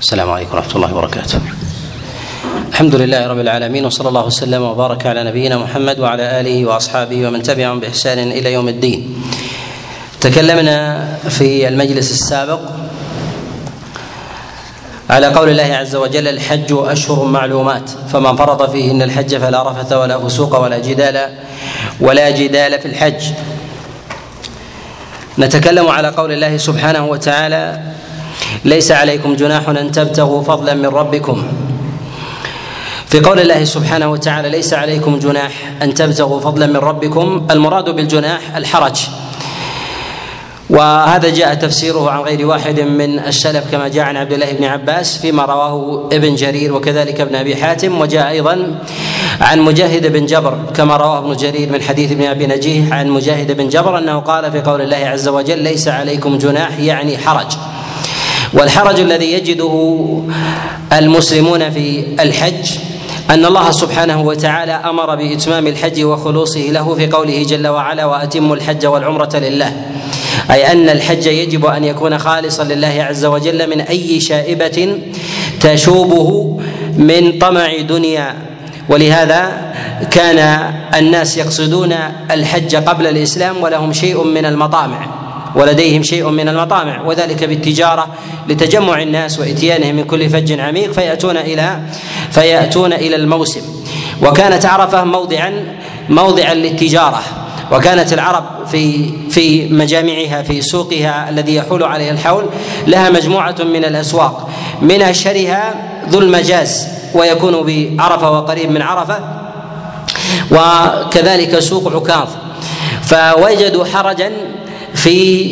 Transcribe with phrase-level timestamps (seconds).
[0.00, 1.40] السلام عليكم ورحمة الله وبركاته.
[2.68, 7.42] الحمد لله رب العالمين وصلى الله وسلم وبارك على نبينا محمد وعلى آله وأصحابه ومن
[7.42, 9.22] تبعهم بإحسان إلى يوم الدين.
[10.20, 12.60] تكلمنا في المجلس السابق
[15.10, 20.18] على قول الله عز وجل الحج أشهر معلومات فمن فرض فيهن الحج فلا رفث ولا
[20.18, 21.34] فسوق ولا جدال
[22.00, 23.22] ولا جدال في الحج
[25.38, 27.80] نتكلم على قول الله سبحانه وتعالى
[28.64, 31.42] ليس عليكم جناح أن تبتغوا فضلا من ربكم.
[33.06, 37.46] في قول الله سبحانه وتعالى ليس عليكم جناح أن تبتغوا فضلا من ربكم.
[37.50, 39.00] المراد بالجناح الحرج.
[40.70, 45.18] وهذا جاء تفسيره عن غير واحد من السلف كما جاء عن عبد الله بن عباس
[45.18, 48.00] فيما رواه ابن جرير وكذلك ابن أبي حاتم.
[48.00, 48.80] وجاء أيضا
[49.40, 53.56] عن مجاهد بن جبر كما رواه ابن جرير من حديث ابن أبي نجيه عن مجاهد
[53.56, 57.52] بن جبر أنه قال في قول الله عز وجل ليس عليكم جناح يعني حرج.
[58.56, 60.06] والحرج الذي يجده
[60.92, 62.78] المسلمون في الحج
[63.30, 68.86] أن الله سبحانه وتعالى أمر بإتمام الحج وخلوصه له في قوله جل وعلا وأتموا الحج
[68.86, 69.72] والعمرة لله.
[70.50, 74.98] أي أن الحج يجب أن يكون خالصا لله عز وجل من أي شائبة
[75.60, 76.60] تشوبه
[76.96, 78.34] من طمع دنيا.
[78.88, 79.72] ولهذا
[80.10, 81.94] كان الناس يقصدون
[82.30, 85.25] الحج قبل الإسلام ولهم شيء من المطامع.
[85.56, 88.06] ولديهم شيء من المطامع وذلك بالتجارة
[88.48, 91.80] لتجمع الناس وإتيانهم من كل فج عميق فيأتون إلى
[92.30, 93.60] فيأتون إلى الموسم.
[94.22, 95.76] وكانت عرفة موضعا
[96.08, 97.22] موضعا للتجارة.
[97.72, 102.44] وكانت العرب في في مجامعها في سوقها الذي يحول عليها الحول
[102.86, 104.50] لها مجموعة من الأسواق.
[104.82, 105.74] من أشهرها
[106.08, 109.18] ذو المجاز ويكون بعرفة وقريب من عرفة
[110.50, 112.28] وكذلك سوق عكاظ.
[113.02, 114.32] فوجدوا حرجا
[114.96, 115.50] في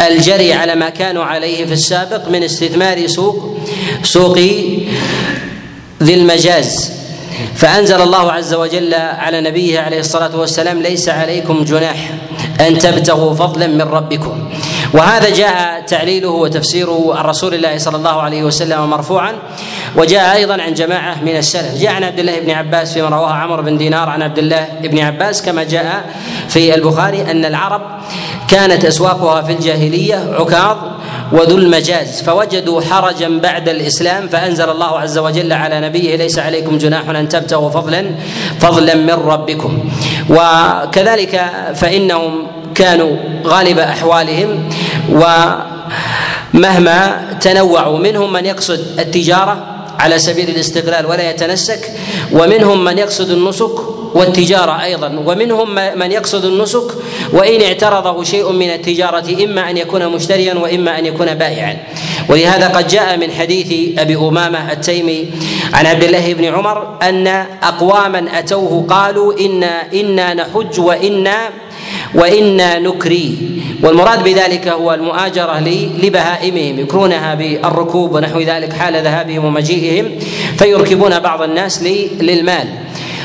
[0.00, 3.56] الجري على ما كانوا عليه في السابق من استثمار سوق
[4.02, 4.38] سوق
[6.02, 6.99] ذي المجاز.
[7.54, 12.10] فأنزل الله عز وجل على نبيه عليه الصلاة والسلام ليس عليكم جناح
[12.60, 14.48] أن تبتغوا فضلا من ربكم.
[14.94, 19.32] وهذا جاء تعليله وتفسيره عن رسول الله صلى الله عليه وسلم مرفوعا
[19.96, 21.82] وجاء أيضا عن جماعة من السلف.
[21.82, 24.98] جاء عن عبد الله بن عباس فيما رواه عمرو بن دينار عن عبد الله بن
[24.98, 26.04] عباس كما جاء
[26.48, 27.82] في البخاري أن العرب
[28.48, 30.76] كانت أسواقها في الجاهلية عكاظ
[31.32, 32.22] وذو المجاز.
[32.22, 37.70] فوجدوا حرجا بعد الإسلام فأنزل الله عز وجل على نبيه ليس عليكم جناح أن تبتغوا
[37.70, 38.14] فضلا
[38.60, 39.90] فضلا من ربكم.
[40.30, 44.68] وكذلك فإنهم كانوا غالب أحوالهم
[46.54, 49.69] ومهما تنوعوا منهم من يقصد التجارة
[50.00, 51.82] على سبيل الاستقلال ولا يتنسك.
[52.32, 53.76] ومنهم من يقصد النسك
[54.14, 55.08] والتجارة أيضا.
[55.26, 56.88] ومنهم من يقصد النسك
[57.32, 61.76] وإن اعترضه شيء من التجارة إما أن يكون مشتريا وإما أن يكون بائعا.
[62.28, 65.30] ولهذا قد جاء من حديث أبي أمامة التيمي
[65.72, 67.26] عن عبد الله بن عمر أن
[67.62, 71.38] أقواما أتوه قالوا إنا إنا نحج وإنا
[72.14, 73.59] وإنا نكري.
[73.82, 75.58] والمراد بذلك هو المؤاجرة
[76.02, 80.18] لبهائمهم يكرونها بالركوب ونحو ذلك حال ذهابهم ومجيئهم
[80.58, 81.82] فيركبون بعض الناس
[82.20, 82.68] للمال.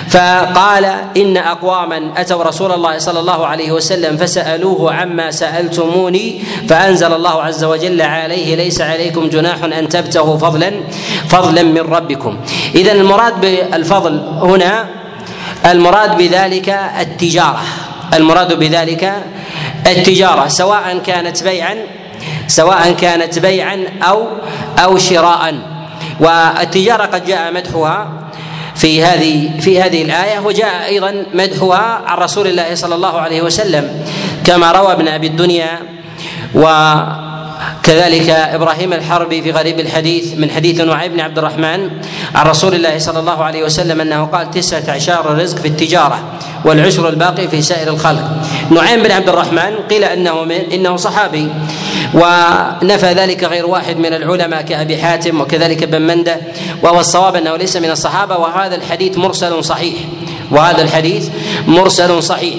[0.09, 0.85] فقال
[1.17, 7.63] إن أقواما أتوا رسول الله صلى الله عليه وسلم فسألوه عما سألتموني فأنزل الله عز
[7.63, 10.71] وجل عليه ليس عليكم جناح أن تبتغوا فضلا
[11.27, 12.37] فضلا من ربكم.
[12.75, 14.87] اذا المراد بالفضل هنا
[15.65, 17.63] المراد بذلك التجارة
[18.13, 19.13] المراد بذلك
[19.87, 21.77] التجارة سواء كانت بيعا
[22.47, 24.27] سواء كانت بيعا أو
[24.79, 25.55] أو شراء.
[26.19, 28.07] والتجارة قد جاء مدحها
[28.75, 34.05] في هذه في هذه الآية وجاء أيضا مدحها عن رسول الله صلى الله عليه وسلم.
[34.45, 35.79] كما روى ابن أبي الدنيا
[36.55, 36.65] و
[37.85, 41.89] كذلك إبراهيم الحربي في غريب الحديث من حديث نعيم بن عبد الرحمن
[42.35, 46.23] عن رسول الله صلى الله عليه وسلم أنه قال تسعة عشر الرزق في التجارة
[46.65, 48.23] والعشر الباقي في سائر الخلق.
[48.71, 51.49] نعيم بن عبد الرحمن قيل أنه من إنه صحابي.
[52.13, 56.37] ونفى ذلك غير واحد من العلماء كأبي حاتم وكذلك ابن منده.
[56.83, 58.37] وهو الصواب أنه ليس من الصحابة.
[58.37, 59.95] وهذا الحديث مرسل صحيح.
[60.51, 61.29] وهذا الحديث
[61.67, 62.55] مرسل صحيح.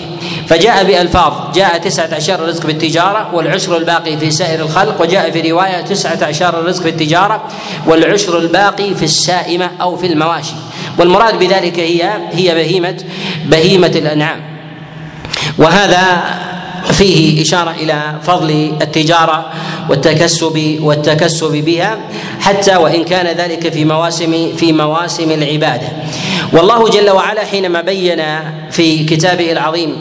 [0.48, 5.80] فجاء بألفاظ جاء تسعة عشر رزق بالتجارة والعشر الباقي في سائر الخلق وجاء في رواية
[5.80, 7.44] تسعة عشر رزق بالتجارة
[7.86, 10.54] والعشر الباقي في السائمة أو في المواشي.
[10.98, 12.96] والمراد بذلك هي هي بهيمة
[13.44, 14.40] بهيمة الأنعام.
[15.58, 16.24] وهذا
[16.92, 19.52] فيه إشارة إلى فضل التجارة
[19.88, 21.98] والتكسب والتكسب بها
[22.40, 25.88] حتى وإن كان ذلك في مواسم في مواسم العبادة.
[26.52, 28.22] والله جل وعلا حينما بين
[28.70, 29.96] في كتابه العظيم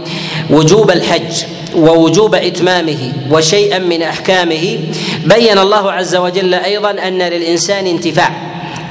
[0.50, 1.44] وجوب الحج
[1.76, 4.80] ووجوب إتمامه وشيئا من أحكامه
[5.26, 8.32] بين الله عز وجل أيضا أن للإنسان انتفاع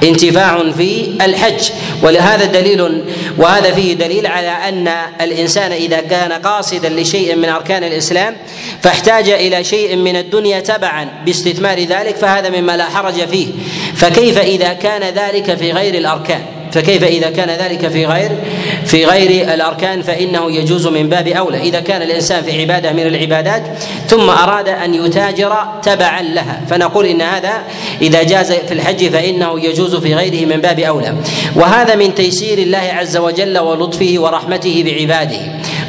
[0.03, 1.69] انتفاع في الحج.
[2.03, 3.03] ولهذا دليل
[3.37, 4.87] وهذا فيه دليل على أن
[5.21, 8.35] الإنسان إذا كان قاصدا لشيء من أركان الإسلام
[8.81, 13.47] فاحتاج إلى شيء من الدنيا تبعا باستثمار ذلك فهذا مما لا حرج فيه.
[13.95, 16.41] فكيف إذا كان ذلك في غير الأركان؟
[16.71, 18.31] فكيف إذا كان ذلك في غير
[18.95, 21.61] في غير الأركان فإنه يجوز من باب أولى.
[21.61, 23.63] إذا كان الإنسان في عبادة من العبادات
[24.07, 26.61] ثم أراد أن يتاجر تبعا لها.
[26.69, 27.53] فنقول إن هذا
[28.01, 31.15] إذا جاز في الحج فإنه يجوز في غيره من باب أولى.
[31.55, 35.41] وهذا من تيسير الله عز وجل ولطفه ورحمته بعباده.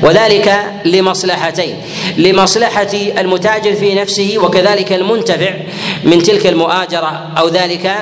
[0.02, 0.54] وذلك
[0.84, 1.76] لمصلحتين.
[2.16, 5.50] لمصلحة المتاجر في نفسه وكذلك المنتفع
[6.04, 7.92] من تلك المؤاجرة أو ذلك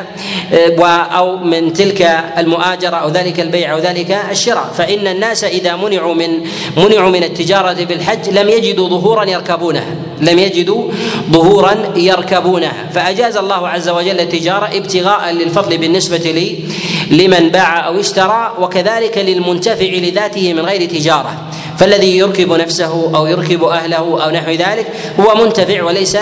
[0.88, 2.02] أو من تلك
[2.38, 4.72] المؤاجرة أو ذلك البيع أو ذلك الشراء.
[4.78, 6.40] فإن الناس إذا منعوا من
[6.76, 10.90] منعوا من التجارة في الحج لم يجدوا ظهورا يركبونها لم يجدوا
[11.30, 12.90] ظهورا يركبونها.
[12.94, 16.58] فأجاز الله عز وجل التجارة ابتغاء للفضل بالنسبة لي
[17.10, 21.34] لمن باع أو اشترى وكذلك للمنتفع لذاته من غير تجارة.
[21.78, 24.86] فالذي يركب نفسه أو يركب أهله أو نحو ذلك
[25.20, 26.18] هو منتفع وليس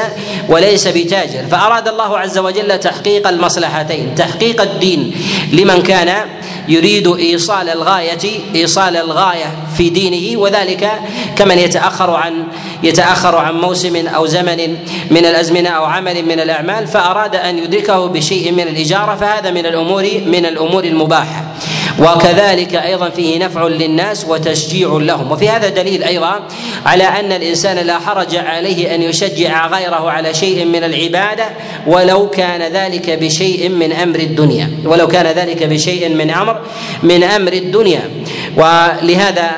[0.49, 1.45] وليس بتاجر.
[1.51, 5.13] فأراد الله عز وجل تحقيق المصلحتين تحقيق الدين
[5.53, 6.27] لمن كان
[6.73, 10.91] يريد إيصال الغاية إيصال الغاية في دينه وذلك
[11.37, 12.45] كمن يتأخر عن
[12.83, 14.77] يتأخر عن موسم أو زمن
[15.11, 20.03] من الأزمنة أو عمل من الأعمال فأراد أن يدركه بشيء من الإجارة فهذا من الأمور
[20.27, 21.42] من الأمور المباحة.
[21.99, 25.33] وكذلك أيضا فيه نفع للناس وتشجيع لهم.
[25.33, 26.41] وفي هذا دليل أيضا
[26.87, 31.45] على أن الإنسان لا حرج عليه أن يشجع غيره على شيء من العبادة
[31.87, 36.61] ولو كان ذلك بشيء من أمر الدنيا ولو كان ذلك بشيء من أمر
[37.03, 38.11] من أمر الدنيا.
[38.57, 39.51] ولهذا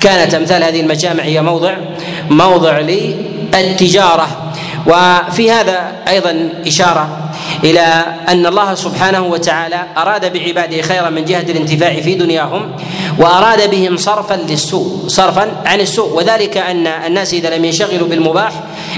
[0.00, 1.74] كانت أمثال هذه المجامع هي موضع
[2.30, 4.52] موضع للتجارة.
[4.86, 7.30] وفي هذا أيضا إشارة
[7.64, 12.72] إلى أن الله سبحانه وتعالى أراد بعباده خيرا من جهة الانتفاع في دنياهم
[13.18, 18.52] وأراد بهم صرفا للسوء صرفا عن السوء وذلك أن الناس إذا لم ينشغلوا بالمباح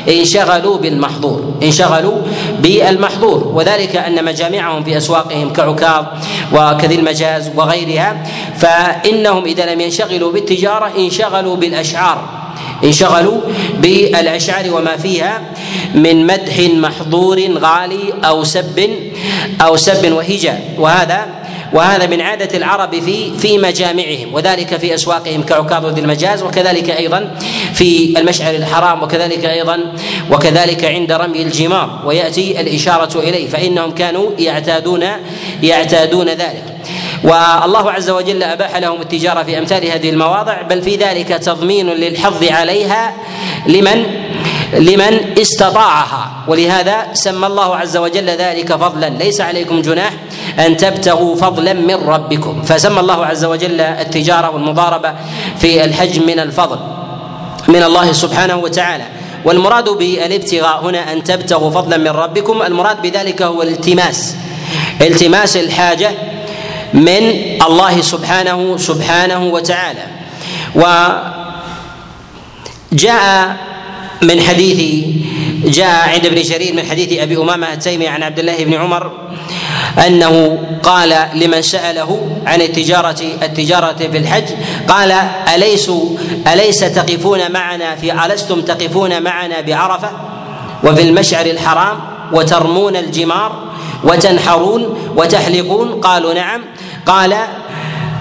[0.09, 2.17] انشغلوا بالمحظور انشغلوا
[2.59, 6.05] بالمحظور وذلك أن مجامعهم في أسواقهم كعكاظ
[6.53, 8.27] وكذي المجاز وغيرها
[8.59, 12.36] فإنهم إذا لم ينشغلوا بالتجارة انشغلوا بالأشعار.
[12.85, 13.41] انشغلوا
[13.79, 15.43] بالأشعار وما فيها
[15.94, 18.91] من مدح محظور غالي أو سب
[19.61, 21.26] أو سب وهجاء وهذا
[21.73, 27.35] وهذا من عادة العرب في في مجامعهم وذلك في أسواقهم كعكاظ ذي المجاز وكذلك أيضا
[27.75, 29.81] في المشعر الحرام وكذلك أيضا
[30.31, 32.02] وكذلك عند رمي الجمار.
[32.05, 35.05] ويأتي الإشارة إليه فإنهم كانوا يعتادون
[35.62, 36.64] يعتادون ذلك.
[37.24, 42.44] والله عز وجل أباح لهم التجارة في أمثال هذه المواضع بل في ذلك تضمين للحظ
[42.44, 43.14] عليها
[43.66, 44.06] لمن؟
[44.72, 46.30] لمن استطاعها.
[46.48, 49.08] ولهذا سمى الله عز وجل ذلك فضلا.
[49.08, 50.12] ليس عليكم جناح
[50.58, 52.62] أن تبتغوا فضلا من ربكم.
[52.62, 55.14] فسمى الله عز وجل التجارة والمضاربة
[55.58, 56.78] في الحج من الفضل
[57.68, 59.04] من الله سبحانه وتعالى.
[59.44, 64.36] والمراد بالابتغاء هنا أن تبتغوا فضلا من ربكم المراد بذلك هو الالتماس.
[65.00, 66.10] التماس الحاجة
[66.94, 67.23] من
[67.67, 70.06] الله سبحانه سبحانه وتعالى.
[72.93, 73.56] وجاء
[74.23, 75.05] من حديث
[75.65, 79.12] جاء عند ابن جرير من حديث أبي أمامة التيمي عن عبد الله بن عمر
[80.06, 84.45] أنه قال لمن سأله عن التجارة التجارة في الحج
[84.88, 85.12] قال
[85.55, 86.09] اليسوا
[86.52, 90.11] أليس تقفون معنا في ألستم تقفون معنا بعرفة؟
[90.85, 92.00] وفي المشعر الحرام
[92.33, 93.62] وترمون الجمار
[94.05, 96.62] وتنحرون وتحلقون؟ قالوا نعم.
[97.06, 97.36] قال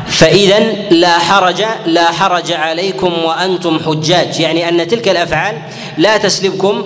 [0.07, 0.59] فإذا
[0.91, 4.39] لا حرج لا حرج عليكم وأنتم حجاج.
[4.39, 5.57] يعني أن تلك الأفعال
[5.97, 6.83] لا تسلبكم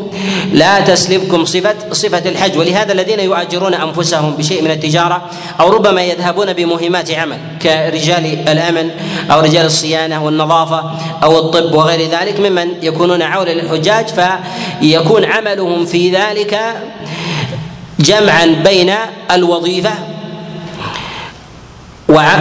[0.53, 2.57] لا تسلبكم صفة صفة الحج.
[2.57, 5.29] ولهذا الذين يؤجرون أنفسهم بشيء من التجارة
[5.59, 8.89] أو ربما يذهبون بمهمات عمل كرجال الأمن
[9.31, 10.91] أو رجال الصيانة والنظافة
[11.23, 14.05] أو الطب وغير ذلك ممن يكونون عولا للحجاج
[14.81, 16.59] فيكون عملهم في ذلك
[17.99, 18.93] جمعا بين
[19.31, 19.91] الوظيفة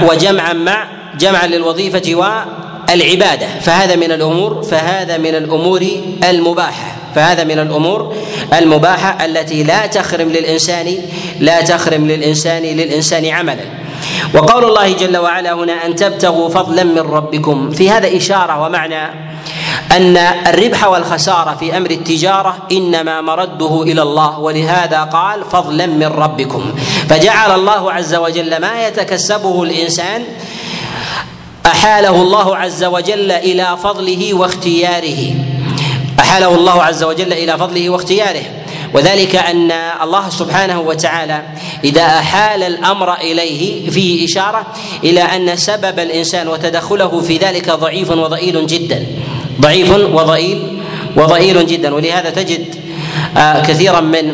[0.04, 0.84] وجمعا مع
[1.18, 3.46] جمعا للوظيفة والعبادة.
[3.60, 5.86] فهذا من الأمور فهذا من الأمور
[6.30, 6.96] المباحة.
[7.14, 8.14] فهذا من الأمور
[8.58, 10.96] المباحة التي لا تخرم للإنسان
[11.40, 13.64] لا تخرم للإنسان للإنسان عملا.
[14.34, 17.70] وقول الله جل وعلا هنا أن تبتغوا فضلا من ربكم.
[17.70, 19.27] في هذا إشارة ومعنى
[19.92, 26.74] أن الربح والخسارة في أمر التجارة إنما مرده إلى الله ولهذا قال فضلا من ربكم.
[27.08, 30.24] فجعل الله عز وجل ما يتكسبه الإنسان
[31.66, 35.34] أحاله الله عز وجل إلى فضله واختياره.
[36.20, 38.42] أحاله الله عز وجل إلى فضله واختياره.
[38.94, 39.72] وذلك أن
[40.02, 41.42] الله سبحانه وتعالى
[41.84, 44.66] إذا أحال الأمر إليه فيه إشارة
[45.04, 49.06] إلى أن سبب الإنسان وتدخله في ذلك ضعيف وضئيل جدا.
[49.60, 50.82] ضعيف وضئيل
[51.16, 52.74] وضئيل جدا ولهذا تجد
[53.36, 54.32] آه، كثيرا من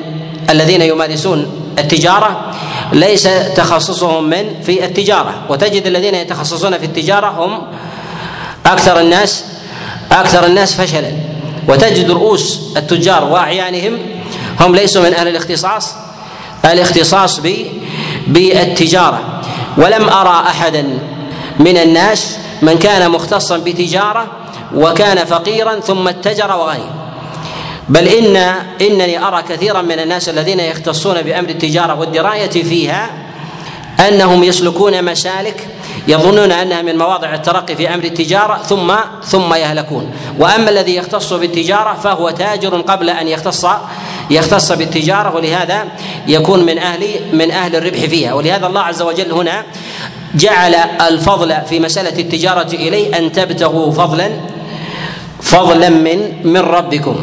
[0.50, 1.46] الذين يمارسون
[1.78, 2.54] التجارة
[2.92, 7.62] ليس تخصصهم من في التجارة وتجد الذين يتخصصون في التجارة هم
[8.66, 9.44] أكثر الناس
[10.12, 11.12] أكثر الناس فشلا.
[11.68, 13.98] وتجد رؤوس التجار واعيانهم
[14.60, 15.94] هم ليسوا من أهل الاختصاص
[16.64, 17.40] الاختصاص
[18.26, 19.42] بالتجارة.
[19.76, 20.98] ولم أرى أحدا
[21.58, 24.26] من الناس من كان مختصا بتجارة
[24.74, 27.04] وكان فقيرا ثم اتجر وغني
[27.88, 28.36] بل ان
[28.80, 33.10] إنني أرى كثيرا من الناس الذين يختصون بأمر التجارة والدراية فيها
[34.08, 35.68] أنهم يسلكون مسالك
[36.08, 40.10] يظنون أنها من مواضع الترقي في أمر التجارة ثم ثم يهلكون.
[40.38, 43.66] وأما الذي يختص بالتجارة فهو تاجر قبل أن يختص
[44.30, 45.84] يختص بالتجارة ولهذا
[46.26, 48.34] يكون من أهل من أهل الربح فيها.
[48.34, 49.64] ولهذا الله عز وجل هنا
[50.34, 54.30] جعل الفضل في مسألة التجارة إليه أن تبتغوا فضلا
[55.44, 57.16] فضلا من من ربكم.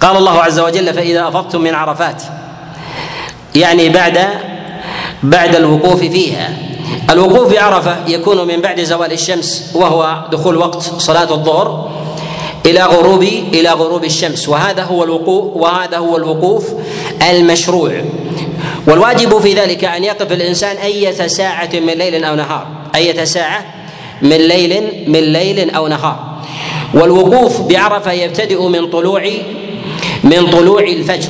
[0.00, 2.22] قال الله عز وجل فإذا أفضتم من عرفات.
[3.54, 4.18] يعني بعد
[5.22, 6.56] بعد الوقوف فيها.
[7.10, 11.90] الوقوف بعرفه يكون من بعد زوال الشمس وهو دخول وقت صلاة الظهر
[12.66, 14.48] إلى غروب إلى غروب الشمس.
[14.48, 16.72] وهذا هو الوقوف وهذا هو الوقوف
[17.30, 18.04] المشروع.
[18.86, 22.66] والواجب في ذلك أن يقف الإنسان اية ساعة من ليل أو نهار.
[22.94, 23.64] أية ساعة
[24.24, 26.34] من ليل من ليل أو نهار.
[26.94, 29.30] والوقوف بعرفة يبتدئ من طلوع
[30.24, 31.28] من طلوع الفجر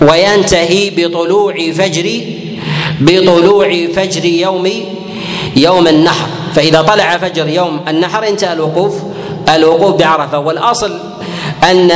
[0.00, 2.20] وينتهي بطلوع فجر
[3.00, 4.70] بطلوع فجر يوم
[5.56, 6.28] يوم النحر.
[6.54, 8.94] فإذا طلع فجر يوم النحر انتهى الوقوف
[9.54, 10.38] الوقوف بعرفة.
[10.38, 10.98] والأصل
[11.62, 11.92] أن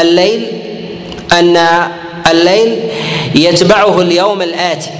[0.00, 0.46] الليل
[1.32, 1.56] أن
[2.30, 2.78] الليل
[3.34, 4.90] يتبعه اليوم الآتي.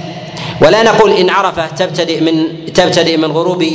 [0.61, 3.65] ولا نقول إن عرفة تبتدئ من تبتدئ من غروب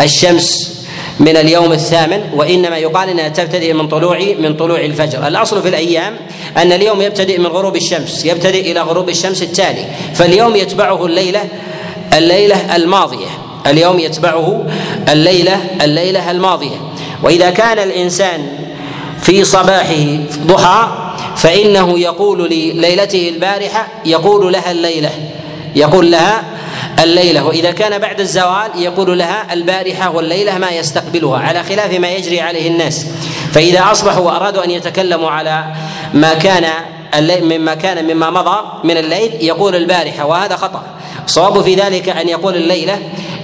[0.00, 0.78] الشمس
[1.20, 6.16] من اليوم الثامن وإنما يقال إنها تبتدئ من طلوع من طلوع الفجر، الأصل في الأيام
[6.56, 9.84] أن اليوم يبتدئ من غروب الشمس، يبتدئ إلى غروب الشمس التالي،
[10.14, 11.44] فاليوم يتبعه الليلة
[12.14, 13.26] الليلة الماضية،
[13.66, 14.66] اليوم يتبعه
[15.08, 16.76] الليلة الليلة الماضية،
[17.22, 18.48] وإذا كان الإنسان
[19.22, 20.88] في صباحه ضحى
[21.36, 25.10] فإنه يقول لليلته البارحة يقول لها الليلة.
[25.76, 26.42] يقول لها
[27.02, 32.40] الليلة وإذا كان بعد الزوال يقول لها البارحة والليلة ما يستقبلها على خلاف ما يجري
[32.40, 33.06] عليه الناس.
[33.52, 35.64] فإذا أصبحوا وأرادوا أن يتكلموا على
[36.14, 36.64] ما كان
[37.42, 40.82] مما كان مما مضى من الليل يقول البارحة وهذا خطأ.
[41.24, 42.98] الصواب في ذلك أن يقول الليلة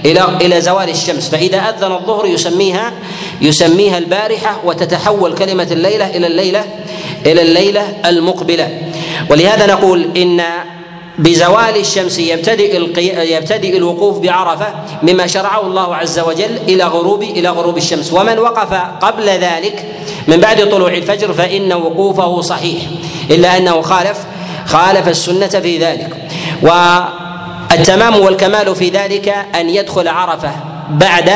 [0.05, 1.29] إلى إلى زوال الشمس.
[1.29, 2.91] فإذا أذن الظهر يسميها
[3.41, 6.63] يسميها البارحة وتتحول كلمة الليلة إلى الليلة
[7.25, 8.81] إلى الليلة المقبلة.
[9.29, 10.41] ولهذا نقول إن
[11.19, 12.75] بزوال الشمس يبتدئ.
[13.35, 14.67] يبتدئ الوقوف بعرفة
[15.03, 19.85] مما شرعه الله عز وجل إلى غروب إلى غروب الشمس ومن وقف قبل ذلك
[20.27, 22.81] من بعد طلوع الفجر فإن وقوفه صحيح
[23.31, 24.17] إلا أنه خالف
[24.65, 26.09] خالف السنة في ذلك
[26.61, 30.51] والتمام والكمال في ذلك أن يدخل عرفة
[30.89, 31.31] بعد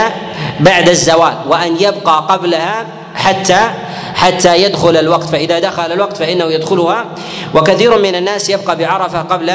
[0.60, 3.60] بعد الزوال وأن يبقى قبلها حتى
[4.20, 7.06] حتى يدخل الوقت فإذا دخل الوقت فإنه يدخلها.
[7.56, 9.52] وكثير من الناس يبقى بعرفة قبل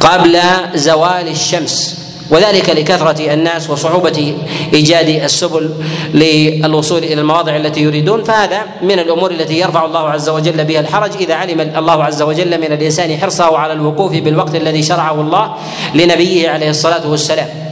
[0.00, 0.38] قبل
[0.74, 1.98] زوال الشمس.
[2.30, 4.36] وذلك لكثرة الناس وصعوبة
[4.74, 5.74] إيجاد السبل
[6.14, 8.24] للوصول إلى المواضع التي يريدون.
[8.24, 11.10] فهذا من الأمور التي يرفع الله عز وجل بها الحرج.
[11.20, 15.54] إذا علم الله عز وجل من الإنسان حرصه على الوقوف بالوقت الذي شرعه الله
[15.94, 17.67] لنبيه عليه الصلاة والسلام.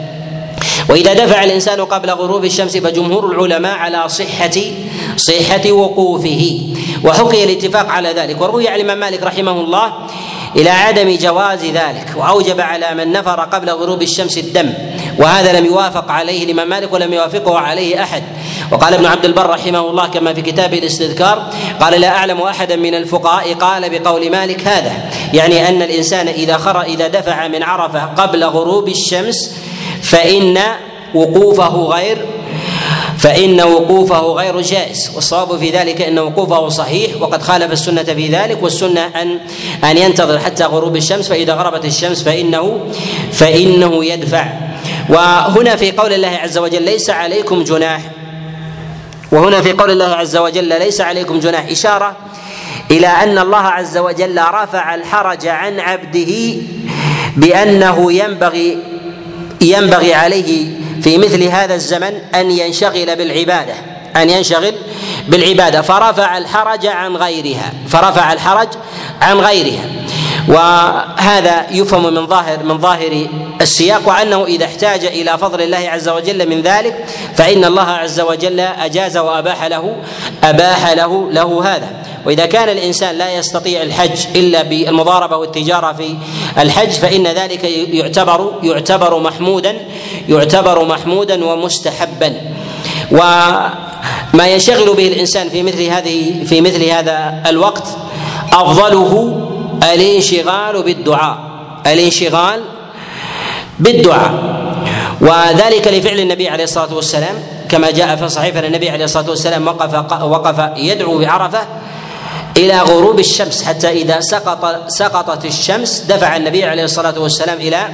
[0.88, 4.61] وإذا دفع الإنسان قبل غروب الشمس فجمهور العلماء على صحه
[5.16, 6.61] صحة وقوفه.
[7.05, 8.40] وحكي الاتفاق على ذلك.
[8.40, 9.93] وروي عن الإمام مالك رحمه الله
[10.57, 12.14] إلى عدم جواز ذلك.
[12.16, 14.73] وأوجب على من نفر قبل غروب الشمس الدم.
[15.19, 18.23] وهذا لم يوافق عليه الإمام مالك ولم يوافقه عليه أحد.
[18.73, 21.50] وقال ابن عبد البر رحمه الله كما في كتابه الاستذكار
[21.81, 24.93] قال لا أعلم أحدا من الفقهاء قال بقول مالك هذا.
[25.33, 29.65] يعني أن الإنسان إذا خر إذا دفع من عرفة قبل غروب الشمس
[30.11, 30.59] فإن
[31.15, 32.19] وقوفه غير
[33.19, 35.11] فإن وقوفه غير جائز.
[35.15, 39.41] والصواب في ذلك أن وقوفه صحيح وقد خالف السنة في ذلك والسنة أن
[39.85, 42.81] أن ينتظر حتى غروب الشمس فإذا غربت الشمس فإنه
[43.33, 44.47] فإنه يدفع.
[45.09, 48.01] وهنا في قول الله عز وجل ليس عليكم جناح.
[49.33, 51.67] وهنا في قول الله عز وجل ليس عليكم جناح.
[51.71, 52.17] إشارة
[52.91, 56.55] إلى أن الله عز وجل رفع الحرج عن عبده
[57.37, 58.79] بأنه ينبغي
[59.61, 60.67] ينبغي عليه
[61.03, 63.75] في مثل هذا الزمن أن ينشغل بالعبادة
[64.17, 64.75] أن ينشغل
[65.29, 65.83] بالعبادة.
[65.83, 68.69] فرفع الحرج عن غيرها فرفع الحرج
[69.23, 69.85] عن غيرها.
[70.49, 73.26] وهذا يفهم من ظاهر من ظاهر
[73.61, 78.61] السياق وأنه إذا احتاج إلى فضل الله عز وجل من ذلك فإن الله عز وجل
[78.61, 79.97] أجاز وأباح له
[80.45, 81.88] أباح له له هذا.
[82.26, 86.17] وإذا كان الإنسان لا يستطيع الحج إلا بالمضاربة والتجارة في
[86.59, 89.76] الحج فإن ذلك يعتبر يعتبر محمودا
[90.29, 92.41] يعتبر محمودا ومستحبا.
[93.11, 97.85] وما ينشغل به الإنسان في مثل هذه في مثل هذا الوقت
[98.53, 99.43] أفضله
[99.95, 101.38] الانشغال بالدعاء.
[101.87, 102.61] الانشغال
[103.78, 104.33] بالدعاء.
[105.21, 107.35] وذلك لفعل النبي عليه الصلاة والسلام
[107.69, 111.61] كما جاء في صحيح النبي عليه الصلاة والسلام وقف وقف يدعو بعرفة
[112.57, 117.88] إلى غروب الشمس حتى إذا سقط سقطت الشمس دفع النبي عليه الصلاة والسلام إلى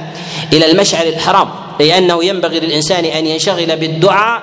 [0.53, 1.49] إلى المشعر الحرام.
[1.79, 4.41] لأنه ينبغي للإنسان أن ينشغل بالدعاء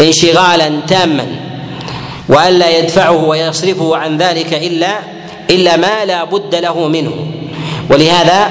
[0.00, 1.26] انشغالا تاما
[2.28, 4.98] وألا يدفعه ويصرفه عن ذلك إلا
[5.50, 7.12] إلا ما لا بد له منه.
[7.90, 8.50] ولهذا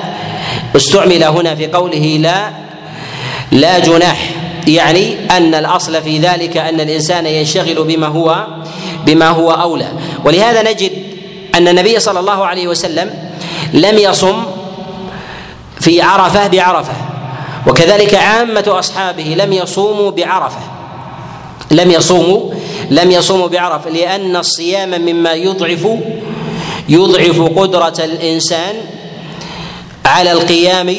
[0.75, 2.49] استعمل هنا في قوله لا
[3.51, 4.29] لا جناح
[4.67, 8.47] يعني أن الأصل في ذلك أن الإنسان ينشغل بما هو
[9.05, 9.87] بما هو أولى.
[10.25, 10.91] ولهذا نجد
[11.55, 13.09] أن النبي صلى الله عليه وسلم
[13.73, 14.43] لم يصم
[15.79, 16.93] في عرفة بعرفة.
[17.67, 20.59] وكذلك عامة أصحابه لم يصوموا بعرفة.
[21.71, 22.51] لم يصوموا
[22.89, 25.87] لم يصوموا بعرفة لأن الصيام مما يضعف
[26.89, 28.75] يضعف قدرة الإنسان
[30.05, 30.95] على القيام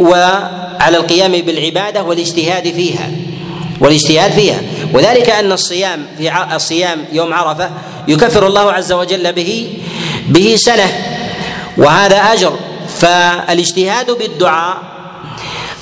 [0.00, 3.10] وعلى القيام بالعبادة والاجتهاد فيها
[3.80, 4.60] والاجتهاد فيها.
[4.94, 7.70] وذلك أن الصيام في الصيام يوم عرفة
[8.08, 9.68] يكفر الله عز وجل به
[10.28, 10.92] به سنة
[11.76, 12.58] وهذا أجر.
[12.98, 14.97] فالاجتهاد بالدعاء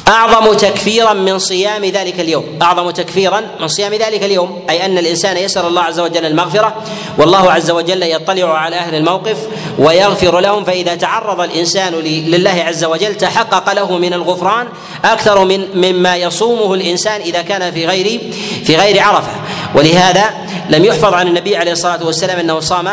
[0.09, 2.45] أعظم تكفيرا من صيام ذلك اليوم.
[2.63, 4.63] أعظم تكفيرا من صيام ذلك اليوم.
[4.71, 6.75] أي أن الإنسان يسأل الله عز وجل المغفرة.
[7.19, 9.37] والله عز وجل يطلع على أهل الموقف
[9.79, 10.65] ويغفر لهم.
[10.65, 14.67] فإذا تعرض الإنسان لله عز وجل تحقق له من الغفران
[15.05, 18.21] أكثر من مما يصومه الإنسان إذا كان في غير
[18.65, 19.33] في غير عرفة.
[19.75, 20.25] ولهذا
[20.71, 22.89] لم يحفظ عن النبي عليه الصلاة والسلام أنه صام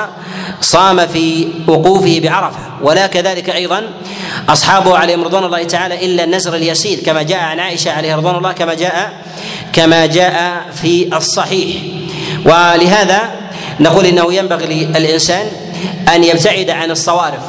[0.61, 2.59] صام في وقوفه بعرفة.
[2.81, 3.83] ولا كذلك أيضا
[4.49, 8.51] اصحابه عليهم رضوان الله تعالى إلا النزر اليسير كما جاء عن عائشة عليه رضوان الله
[8.51, 9.13] كما جاء
[9.73, 11.81] كما جاء في الصحيح.
[12.45, 13.31] ولهذا
[13.79, 15.47] نقول إنه ينبغي للإنسان
[16.15, 17.43] أن يبتعد عن الصوارف.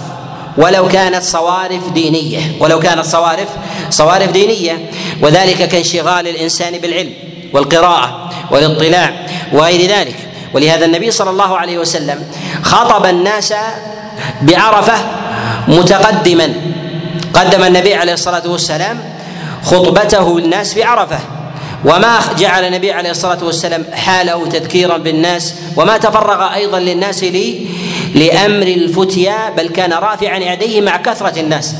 [0.56, 3.48] ولو كانت صوارف دينية ولو كانت صوارف
[3.90, 4.90] صوارف دينية.
[5.22, 7.12] وذلك كانشغال الإنسان بالعلم.
[7.54, 10.16] والقراءة والاطلاع وغير ذلك.
[10.54, 12.22] ولهذا النبي صلى الله عليه وسلم
[12.62, 13.54] خطب الناس
[14.42, 14.94] بعرفة
[15.68, 16.54] متقدما.
[17.34, 19.00] قدم النبي عليه الصلاة والسلام
[19.64, 21.18] خطبته الناس بعرفة.
[21.84, 27.66] وما جعل النبي عليه الصلاة والسلام حاله تذكيرا بالناس وما تفرغ أيضا للناس لي
[28.14, 31.74] لأمر الفتيا بل كان رافعا يديه مع كثرة الناس.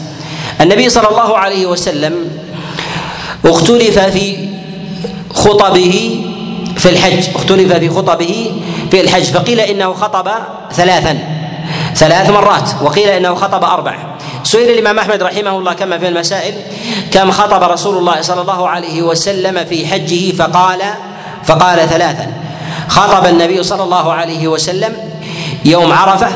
[0.61, 2.31] النبي صلى الله عليه وسلم
[3.45, 4.49] اختلف في
[5.35, 6.25] خطبه
[6.77, 8.53] في الحج اختلف في خطبه
[8.91, 10.29] في الحج فقيل إنه خطب
[10.73, 11.19] ثلاثا
[11.95, 13.97] ثلاث مرات وقيل إنه خطب أربع.
[14.45, 16.55] سئل الإمام أحمد رحمه الله كما في المسائل
[17.11, 20.81] كم خطب رسول الله صلى الله عليه وسلم في حجه؟ فقال
[21.45, 22.33] فقال ثلاثا.
[22.89, 24.97] خطب النبي صلى الله عليه وسلم
[25.65, 26.29] يوم عرفة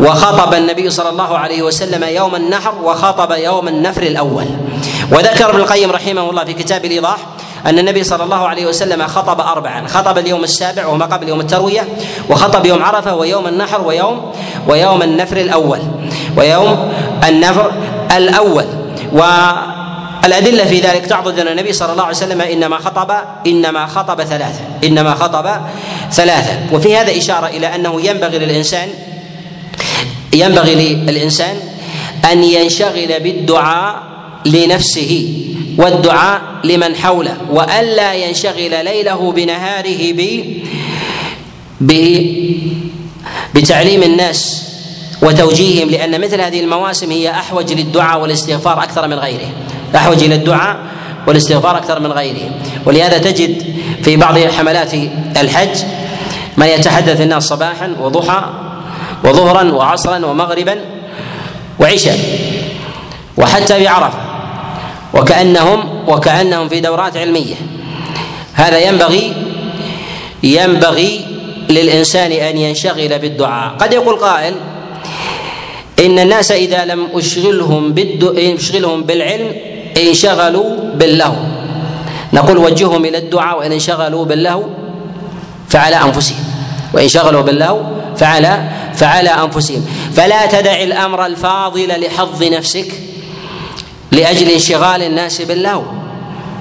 [0.00, 4.46] وخطب النبي صلى الله عليه وسلم يوم النحر وخطب يوم النفر الأول.
[5.12, 7.18] وذكر ابن القيم رحمه الله في كتاب الإيضاح
[7.66, 9.86] أن النبي صلى الله عليه وسلم خطب اربعا.
[9.86, 11.88] خطب اليوم السابع وهو ما قبل يوم التروية
[12.30, 14.32] وخطب يوم عرفة ويوم النحر ويوم
[14.68, 15.80] ويوم النفر الأول.
[16.36, 16.92] ويوم
[17.28, 17.72] النفر
[18.16, 18.64] الأول.
[19.12, 23.10] والأدلة في ذلك تعضد أن النبي صلى الله عليه وسلم إنما خطب
[23.46, 25.50] إنما خطب ثلاثة إنما خطب
[26.12, 28.88] ثلاثة وفي هذا إشارة إلى أنه ينبغي للإنسان
[30.32, 31.56] ينبغي للإنسان
[32.32, 34.02] أن ينشغل بالدعاء
[34.46, 35.44] لنفسه.
[35.78, 40.12] والدعاء لمن حوله وألا ينشغل ليله بنهاره
[41.80, 41.92] ب
[43.54, 44.64] بتعليم الناس
[45.22, 49.48] وتوجيههم لأن مثل هذه المواسم هي أحوج للدعاء والاستغفار أكثر من غيره
[49.96, 50.76] أحوج إلى الدعاء
[51.26, 52.50] والاستغفار أكثر من غيره
[52.86, 53.62] ولهذا تجد
[54.02, 54.94] في بعض حملات
[55.36, 55.78] الحج
[56.56, 58.42] من يتحدث الناس صباحا وضحى
[59.24, 60.80] وظهرا وعصرا ومغربا
[61.80, 62.18] وعشاء
[63.36, 64.27] وحتى بعرفة.
[65.14, 67.54] وكأنهم وكأنهم في دورات علمية.
[68.52, 69.32] هذا ينبغي
[70.42, 71.26] ينبغي
[71.68, 73.74] للإنسان أن ينشغل بالدعاء.
[73.78, 74.54] قد يقول قائل
[75.98, 77.94] إن الناس إذا لم أشغلهم
[78.36, 79.52] أشغلهم بالعلم
[79.96, 81.36] انشغلوا باللهو.
[82.32, 84.64] نقول وجههم إلى الدعاء وإن انشغلوا باللهو
[85.68, 86.44] فعلى أنفسهم.
[86.94, 87.80] وإن شغلوا باللهو
[88.16, 89.86] فعلى فعلى أنفسهم.
[90.14, 92.92] فلا تدع الأمر الفاضل لحظ نفسك.
[94.12, 95.82] لأجل انشغال الناس باللهو.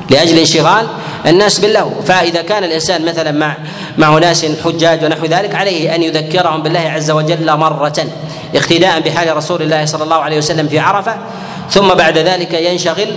[0.10, 0.88] لأجل انشغال
[1.26, 2.02] الناس باللهو.
[2.02, 3.56] فإذا كان الإنسان مثلا مع
[3.98, 8.08] مع ناس حجاج ونحو ذلك عليه أن يذكرهم بالله عز وجل مرة
[8.56, 11.16] اقتداء بحال رسول الله صلى الله عليه وسلم في عرفة
[11.70, 13.08] ثم بعد ذلك ينشغل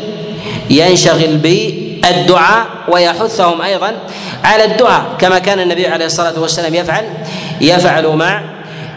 [0.71, 3.93] ينشغل بالدعاء ويحثهم أيضا
[4.45, 7.05] على الدعاء كما كان النبي عليه الصلاة والسلام يفعل
[7.61, 8.43] يفعل مع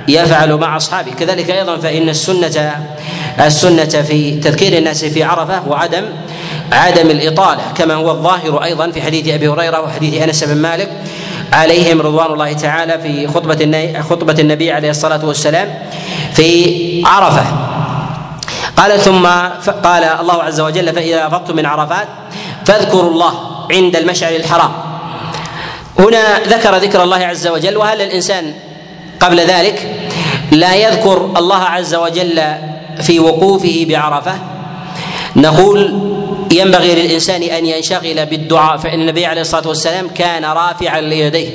[0.08, 1.12] يفعل مع أصحابه.
[1.12, 2.76] كذلك أيضا فإن السنة
[3.40, 6.04] السنة في تذكير الناس في عرفة وعدم
[6.72, 10.90] عدم الإطالة كما هو الظاهر أيضا في حديث أبي هريرة وحديث أنس بن مالك
[11.54, 15.74] عليهم رضوان الله تعالى في خطبة خطبة النبي عليه الصلاة والسلام
[16.34, 17.46] في عرفة.
[18.78, 19.26] قال ثم
[19.84, 22.08] قال الله عز وجل فإذا أفضتم من عرفات
[22.66, 23.34] فاذكروا الله
[23.72, 24.72] عند المشعر الحرام.
[26.00, 28.54] هنا ذكر ذكر الله عز وجل وهل الإنسان
[29.20, 29.96] قبل ذلك
[30.52, 32.42] لا يذكر الله عز وجل
[33.02, 34.36] في وقوفه بعرفة.
[35.36, 36.00] نقول
[36.52, 41.50] ينبغي للإنسان أن ينشغل بالدعاء فإن النبي عليه الصلاة والسلام كان رافعا ليديه.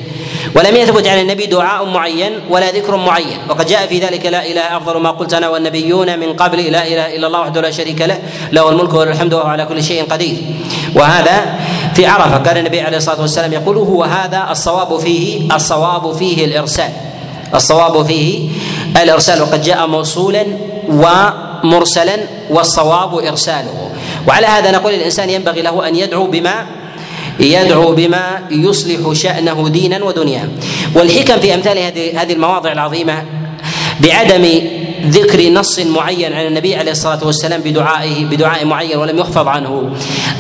[0.57, 3.39] ولم يثبت عن النبي دعاء معين ولا ذكر معين.
[3.49, 7.17] وقد جاء في ذلك لا إله أفضل ما قلت أنا والنبيون من قبل لا إله
[7.17, 8.19] إلا الله وحده لا شريك له
[8.53, 10.37] له الملك وله الحمد وهو على كل شيء قدير.
[10.95, 11.59] وهذا
[11.95, 12.39] في عرفة.
[12.39, 16.93] كان النبي عليه الصلاة والسلام يقول هو هذا الصواب فيه الصواب فيه الإرسال.
[17.55, 18.49] الصواب فيه
[19.03, 19.43] الإرسال.
[19.43, 20.47] وقد جاء موصولا
[20.89, 22.17] ومرسلا
[22.51, 23.91] والصواب إرساله.
[24.29, 26.67] وعلى هذا نقول الإنسان ينبغي له أن يدعو بما
[27.41, 30.49] يدعو بما يصلح شأنه دينا ودنيا.
[30.95, 33.25] والحكم في أمثال هذه هذه المواضع العظيمة
[34.01, 34.61] بعدم
[35.07, 39.91] ذكر نص معين عن النبي عليه الصلاة والسلام بدعائه بدعاء معين ولم يحفظ عنه.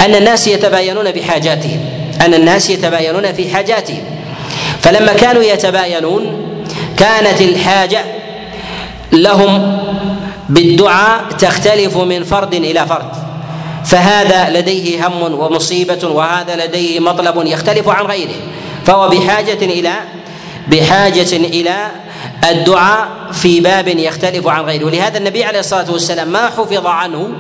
[0.01, 1.81] أن الناس يتباينون بحاجاتهم
[2.21, 4.05] أن الناس يتباينون في حاجاتهم
[4.81, 6.49] فلما كانوا يتباينون
[6.97, 8.05] كانت الحاجة
[9.13, 9.79] لهم
[10.49, 13.11] بالدعاء تختلف من فرد إلى فرد.
[13.85, 18.35] فهذا لديه هم ومصيبة وهذا لديه مطلب يختلف عن غيره.
[18.85, 19.95] فهو بحاجة إلى
[20.69, 21.91] بحاجة إلى
[22.51, 24.85] الدعاء في باب يختلف عن غيره.
[24.85, 27.33] ولهذا النبي عليه الصلاة والسلام ما حفظ عنه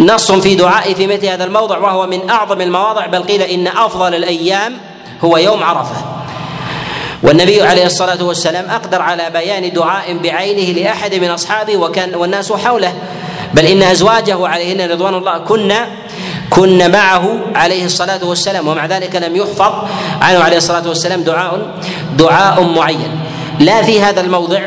[0.00, 4.14] نص في دعائه في مثل هذا الموضع وهو من أعظم المواضع بل قيل إن أفضل
[4.14, 4.76] الأيام
[5.24, 6.11] هو يوم عرفة.
[7.22, 12.94] والنبي عليه الصلاة والسلام أقدر على بيان دعاء بعينه لأحد من أصحابه وكان والناس حوله.
[13.54, 15.74] بل إن أزواجه عليهن رضوان الله كن
[16.50, 19.72] كن معه عليه الصلاة والسلام ومع ذلك لم يحفظ
[20.20, 21.74] عنه عليه الصلاة والسلام دعاء
[22.16, 23.20] دعاء معين.
[23.60, 24.60] لا في هذا الموضع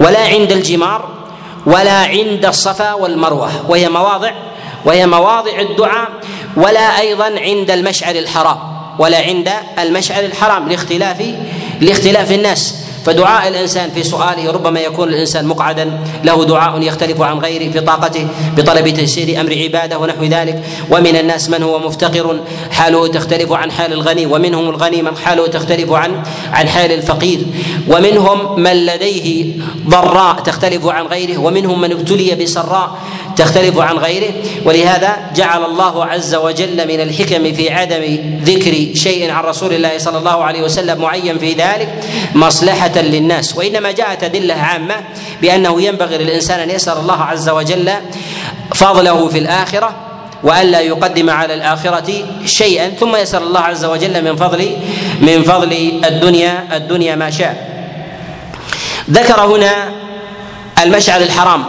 [0.00, 1.08] ولا عند الجمار
[1.66, 4.30] ولا عند الصفا والمروة وهي مواضع
[4.84, 6.08] وهي مواضع الدعاء
[6.56, 8.58] ولا أيضا عند المشعر الحرام
[8.98, 11.22] ولا عند المشعر الحرام لاختلاف
[11.80, 12.74] لاختلاف الناس.
[13.06, 18.26] فدعاء الإنسان في سؤاله ربما يكون الإنسان مقعدا له دعاء يختلف عن غيره في طاقته
[18.56, 20.62] بطلب تيسير أمر عبادة ونحو ذلك.
[20.90, 25.92] ومن الناس من هو مفتقر حاله تختلف عن حال الغني ومنهم الغني من حاله تختلف
[25.92, 27.40] عن عن حال الفقير.
[27.88, 29.52] ومنهم من لديه
[29.88, 32.98] ضراء تختلف عن غيره ومنهم من ابتلي بسراء.
[33.36, 34.32] تختلف عن غيره
[34.64, 40.18] ولهذا جعل الله عز وجل من الحكم في عدم ذكر شيء عن رسول الله صلى
[40.18, 41.88] الله عليه وسلم معين في ذلك
[42.34, 43.56] مصلحة للناس.
[43.56, 44.94] وإنما جاءت أدلة عامة
[45.42, 47.92] بأنه ينبغي للإنسان أن يسأل الله عز وجل
[48.74, 49.94] فضله في الآخرة
[50.42, 54.76] والا يقدم على الآخرة شيئا ثم يسأل الله عز وجل من فضل
[55.20, 57.76] من فضل الدنيا الدنيا ما شاء.
[59.10, 59.88] ذكر هنا
[60.82, 61.64] المشعر الحرام.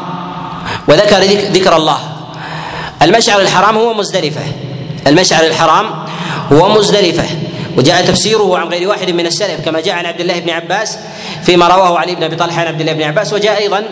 [0.88, 1.20] وذكر
[1.52, 1.98] ذكر الله.
[3.02, 4.42] المشعر الحرام هو مزدلفة.
[5.08, 5.86] المشعر الحرام
[6.52, 7.24] هو مزدلفة.
[7.78, 10.98] وجاء تفسيره عن غير واحد من السلف كما جاء عن عبد الله بن عباس
[11.44, 13.84] فيما رواه علي بن أبي طلحه عن عبد الله بن عباس وجاء أيضا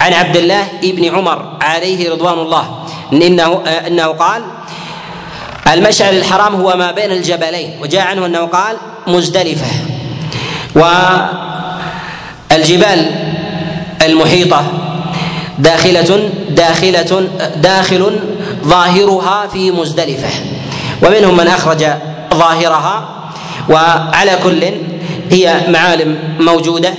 [0.00, 2.86] عن عبد الله بن عمر عليه رضوان الله.
[3.12, 4.42] انه إنه قال
[5.72, 7.78] المشعر الحرام هو ما بين الجبلين.
[7.82, 9.66] وجاء عنه أنه قال مزدلفة.
[12.50, 13.10] والجبال
[14.02, 14.64] المحيطة
[15.58, 17.10] داخلة داخلة
[17.56, 18.02] داخل
[18.64, 20.28] ظاهرها في مزدلفة.
[21.02, 21.82] ومنهم من أخرج
[22.34, 22.96] ظاهرها
[23.68, 24.62] وعلى كل
[25.30, 26.92] هي معالم موجودة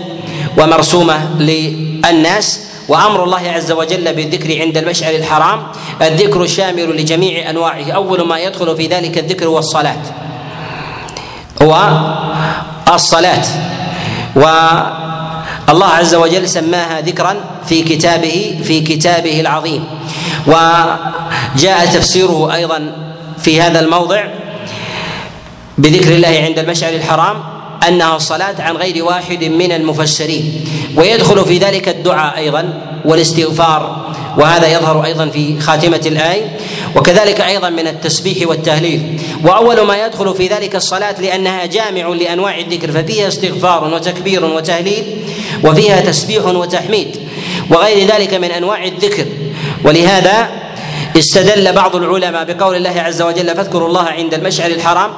[0.57, 2.59] ومرسومة للناس.
[2.89, 5.59] وأمر الله عز وجل بالذكر عند المشعر الحرام
[6.01, 7.91] الذكر الشامل لجميع أنواعه.
[7.91, 10.03] أول ما يدخل في ذلك الذكر هو الصلاة.
[14.35, 14.41] و
[15.69, 17.35] الله عز وجل سماها ذكرا
[17.67, 19.83] في كتابه في كتابه العظيم.
[20.47, 22.95] وجاء تفسيره أيضا
[23.37, 24.23] في هذا الموضع
[25.77, 27.43] بذكر الله عند المشعر الحرام
[27.87, 30.65] أنها الصلاة عن غير واحد من المفسرين.
[30.95, 32.73] ويدخل في ذلك الدعاء أيضا
[33.05, 34.05] والاستغفار
[34.37, 36.57] وهذا يظهر أيضا في خاتمة الآية.
[36.95, 39.21] وكذلك أيضا من التسبيح والتهليل.
[39.43, 45.05] وأول ما يدخل في ذلك الصلاة لأنها جامع لأنواع الذكر ففيها استغفار وتكبير وتهليل.
[45.63, 47.17] وفيها تسبيح وتحميد
[47.69, 49.25] وغير ذلك من أنواع الذكر.
[49.83, 50.49] ولهذا
[51.17, 55.11] استدل بعض العلماء بقول الله عز وجل فاذكروا الله عند المشعر الحرام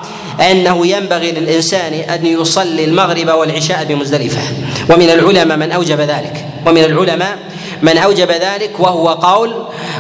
[0.52, 4.42] أنه ينبغي للإنسان أن يصلي المغرب والعشاء بمزدلفة.
[4.90, 6.46] ومن العلماء من أوجب ذلك.
[6.66, 7.38] ومن العلماء
[7.82, 9.54] من أوجب ذلك وهو قول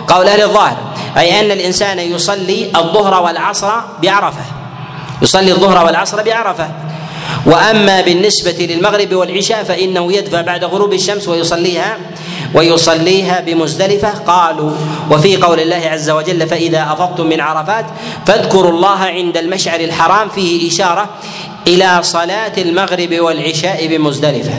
[0.07, 0.77] قول أهل الظاهر
[1.17, 3.71] أي أن الإنسان يصلي الظهر والعصر
[4.03, 4.43] بعرفة.
[5.21, 6.69] يصلي الظهر والعصر بعرفة.
[7.45, 11.97] وأما بالنسبة للمغرب والعشاء فإنه يدفع بعد غروب الشمس ويصليها
[12.55, 14.09] ويصليها بمزدلفة.
[14.09, 14.71] قالوا
[15.11, 17.85] وفي قول الله عز وجل فإذا أفضتم من عرفات
[18.27, 21.09] فاذكروا الله عند المشعر الحرام فيه إشارة
[21.67, 24.53] إلى صلاة المغرب والعشاء بمزدلفة.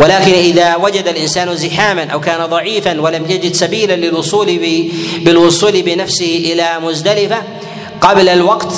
[0.00, 4.60] ولكن إذا وجد الإنسان زحاما أو كان ضعيفا ولم يجد سبيلا للوصول
[5.18, 7.42] بالوصول بنفسه إلى مزدلفة
[8.00, 8.72] قبل الوقت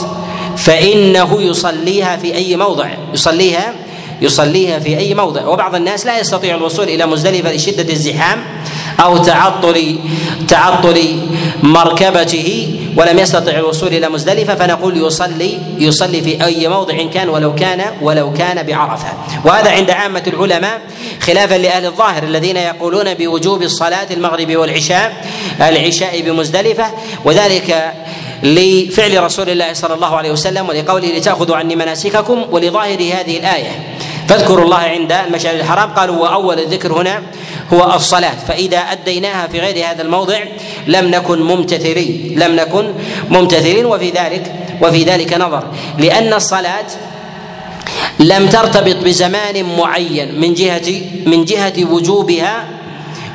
[0.59, 3.75] فإنه يصليها في أي موضع؟ يصليها
[4.23, 5.47] يصليها في أي موضع.
[5.47, 8.45] وبعض الناس لا يستطيع الوصول إلى مزدلفة لشدة الزحام
[9.01, 9.99] أو تعطل
[10.49, 11.19] تعطل
[11.63, 17.81] مركبته ولم يستطع الوصول إلى مزدلفة فنقول يصلي يصلي في أي موضع كان ولو كان
[18.03, 19.09] ولو كان بعرفة.
[19.45, 20.81] وهذا عند عامة العلماء
[21.21, 25.27] خلافا لأهل الظاهر الذين يقولون بوجوب الصلاه المغرب والعشاء
[25.61, 26.87] العشاء بمزدلفة
[27.25, 27.93] وذلك
[28.43, 33.71] لفعل رسول الله صلى الله عليه وسلم ولقوله لتأخذوا عني مناسككم ولظاهر هذه الآية.
[34.29, 35.91] فاذكروا الله عند المشعر الحرام.
[35.91, 37.23] قالوا واول الذكر هنا
[37.73, 38.37] هو الصلاة.
[38.49, 40.39] فإذا أديناها في غير هذا الموضع
[40.87, 42.93] لم نكن ممتثلين لم نكن
[43.31, 43.87] ممتثلين.
[43.87, 45.65] وفي ذلك وفي ذلك نظر.
[45.99, 46.87] لأن الصلاة
[48.19, 52.65] لم ترتبط بزمان معين من جهة من جهة وجوبها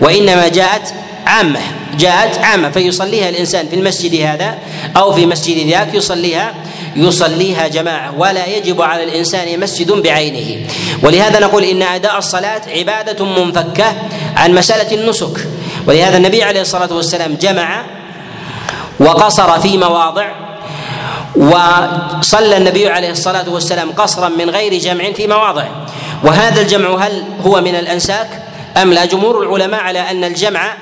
[0.02, 0.94] وإنما جاءت
[1.28, 1.60] عامة
[1.98, 4.58] جاءت عامة فيصليها الإنسان في المسجد هذا
[4.98, 6.54] أو في مسجد ذاك يصليها
[6.96, 10.68] يصليها جماعة ولا يجب على الإنسان مسجد بعينه.
[11.04, 13.94] ولهذا نقول إن أداء الصلاة عبادة منفكة
[14.38, 15.48] عن مسألة النسك.
[15.88, 17.84] ولهذا النبي عليه الصلاة والسلام جمع
[19.00, 20.32] وقصر في مواضع
[21.36, 25.66] وصلى النبي عليه الصلاة والسلام قصرا من غير جمع في مواضع.
[26.24, 28.44] وهذا الجمع هل هو من الأنساك
[28.78, 30.74] أم لا؟ جمهور العلماء على أن الجمع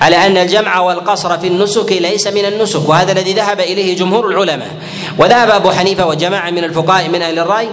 [0.00, 4.70] على أن الجمع والقصر في النسك ليس من النسك وهذا الذي ذهب إليه جمهور العلماء.
[5.18, 7.68] وذهب أبو حنيفة وجماعة من الفقهاء من أهل الرأي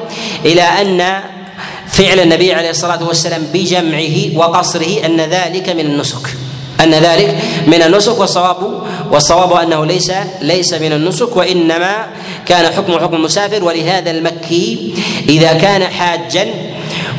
[0.45, 1.21] إلى أن
[1.87, 6.27] فعل النبي عليه الصلاة والسلام بجمعه وقصره أن ذلك من النسك.
[6.83, 12.07] أن ذلك من النسك والصواب والصواب أنه ليس ليس من النسك وإنما
[12.45, 14.93] كان حكم حكم المسافر ولهذا المكي
[15.29, 16.47] إذا كان حاجا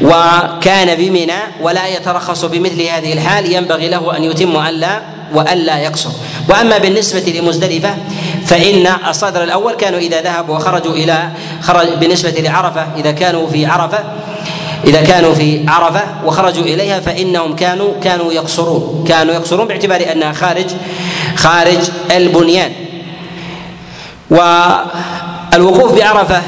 [0.02, 5.00] وكان بمنى ولا يترخص بمثل هذه الحال ينبغي له أن يتم ألا
[5.34, 6.10] وألا يقصر.
[6.48, 7.96] وأما بالنسبة لمزدلفة
[8.46, 11.28] فإن الصدر الأول كانوا إذا ذهبوا وخرجوا إلى
[11.60, 13.98] خرج بالنسبة لعرفة إذا كانوا في عرفة
[14.84, 19.04] إذا كانوا في عرفة وخرجوا إليها فإنهم كانوا كانوا يقصرون.
[19.08, 20.66] كانوا يقصرون باعتبار أنها خارج
[21.36, 22.72] خارج البنيان.
[24.30, 26.42] والوقوف بعرفة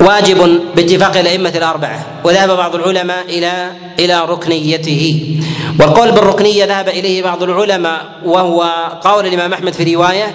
[0.00, 5.36] واجب باتفاق الأئمة الأربعة وذهب بعض العلماء إلى إلى ركنيته.
[5.80, 8.62] والقول بالركنية ذهب إليه بعض العلماء وهو
[9.04, 10.34] قول الإمام أحمد في رواية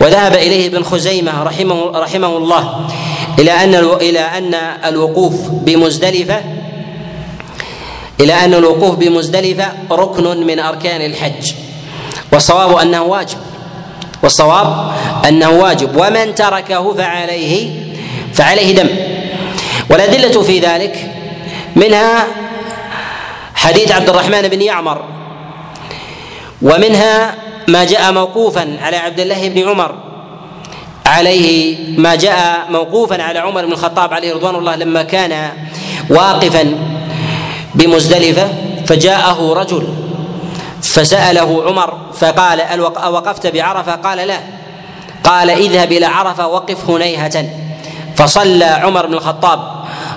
[0.00, 2.88] وذهب إليه ابن خزيمة رحمه رحمه الله
[3.38, 6.40] إلى أن إلى أن الوقوف بمزدلفة
[8.20, 11.52] إلى أن الوقوف بمزدلفة ركن من أركان الحج.
[12.32, 13.38] والصواب أنه واجب
[14.22, 14.90] والصواب
[15.28, 15.96] أنه واجب.
[15.96, 17.87] ومن تركه فعليه
[18.38, 18.88] فعليه دم.
[19.90, 21.10] والأدلة في ذلك
[21.76, 22.26] منها
[23.54, 25.04] حديث عبد الرحمن بن يعمر
[26.62, 27.34] ومنها
[27.68, 29.94] ما جاء موقوفا على عبد الله بن عمر
[31.06, 35.50] عليه ما جاء موقوفا على عمر بن الخطاب عليه رضوان الله لما كان
[36.10, 36.74] واقفا
[37.74, 38.48] بمزدلفة
[38.86, 39.88] فجاءه رجل
[40.82, 42.60] فسأله عمر فقال
[42.96, 44.38] أوقفت بعرفة؟ قال لا.
[45.24, 47.44] قال اذهب إلى عرفة وقف هنيهة.
[48.18, 49.60] فصلى عمر بن الخطاب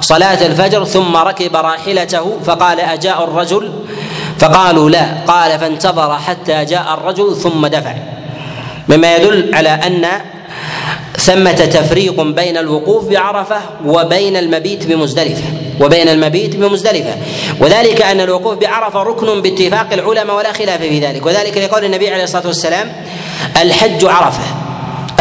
[0.02, 3.72] صلاة الفجر ثم ركب راحلته فقال أجاء الرجل؟
[4.40, 5.06] فقالوا لا.
[5.28, 7.94] قال فانتظر حتى جاء الرجل ثم دفع.
[8.90, 10.08] مما يدل على أن
[11.18, 15.44] ثمة تفريق بين الوقوف بعرفة وبين المبيت بمزدلفة
[15.82, 17.16] وبين المبيت بمزدلفة.
[17.60, 21.26] وذلك أن الوقوف بعرفة ركن باتفاق العلماء ولا خلاف في ذلك.
[21.26, 22.92] وذلك لقول النبي عليه الصلاة والسلام
[23.62, 24.61] الحج عرفة.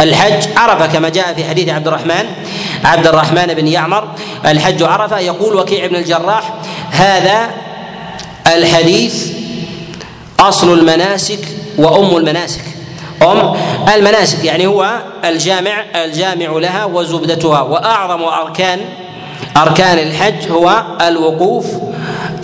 [0.01, 2.25] الحج عرفة كما جاء في حديث عبد الرحمن
[2.83, 4.07] عبد الرحمن بن يعمر
[4.45, 6.53] الحج عرفة يقول وكيع بن الجراح
[6.91, 7.49] هذا
[8.55, 9.31] الحديث
[10.39, 11.39] أصل المناسك
[11.77, 12.61] وأم المناسك.
[13.21, 13.53] أم
[13.95, 18.79] المناسك يعني هو الجامع الجامع لها وزبدتها وأعظم أركان
[19.57, 21.65] أركان الحج هو الوقوف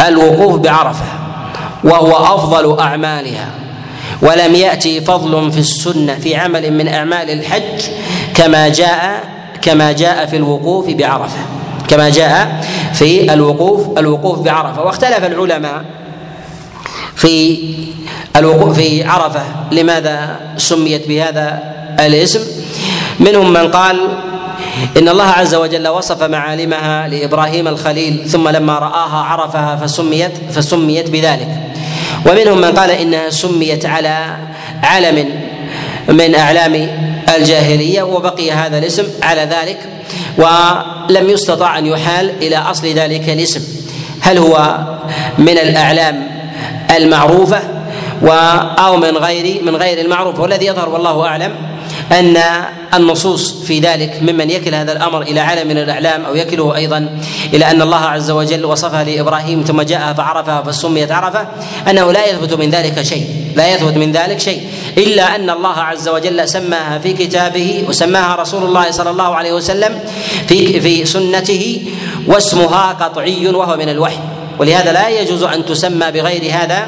[0.07, 1.05] الوقوف بعرفة
[1.83, 3.49] وهو أفضل أعمالها.
[4.21, 7.83] ولم يأتي فضل في السنة في عمل من أعمال الحج
[8.33, 9.23] كما جاء
[9.61, 11.39] كما جاء في الوقوف بعرفة.
[11.87, 14.83] كما جاء في الوقوف الوقوف بعرفة.
[14.83, 15.85] واختلف العلماء
[17.15, 17.59] في
[18.35, 19.43] الوقوف في عرفة.
[19.71, 21.63] لماذا سميت بهذا
[21.99, 22.41] الاسم؟
[23.19, 24.07] منهم من قال
[24.97, 31.47] إن الله عز وجل وصف معالمها لإبراهيم الخليل ثم لما رآها عرفها فسميت فسميت بذلك.
[32.27, 34.37] ومنهم من قال إنها سميت على
[34.83, 35.29] علم
[36.09, 36.89] من أعلام
[37.37, 39.77] الجاهلية وبقي هذا الاسم على ذلك
[40.37, 43.61] ولم يستطع أن يحال إلى أصل ذلك الاسم.
[44.21, 44.77] هل هو
[45.37, 46.27] من الأعلام
[46.97, 47.59] المعروفة
[48.21, 48.29] و
[48.79, 51.55] أو من غير من غير المعروف؟ والذي يظهر والله أعلم.
[52.11, 52.37] أن
[52.93, 57.19] النصوص في ذلك ممن يكل هذا الأمر إلى علم من الأعلام أو يكله أيضا
[57.53, 61.47] إلى أن الله عز وجل وصفها لإبراهيم ثم جاء فعرفها فسميت عرفه
[61.89, 64.61] أنه لا يثبت من ذلك شيء لا يثبت من ذلك شيء
[64.97, 69.99] إلا أن الله عز وجل سماها في كتابه وسماها رسول الله صلى الله عليه وسلم
[70.47, 71.81] في في سنته
[72.27, 74.19] واسمها قطعي وهو من الوحي.
[74.59, 76.87] ولهذا لا يجوز أن تسمى بغير هذا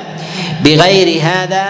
[0.64, 1.66] بغير هذا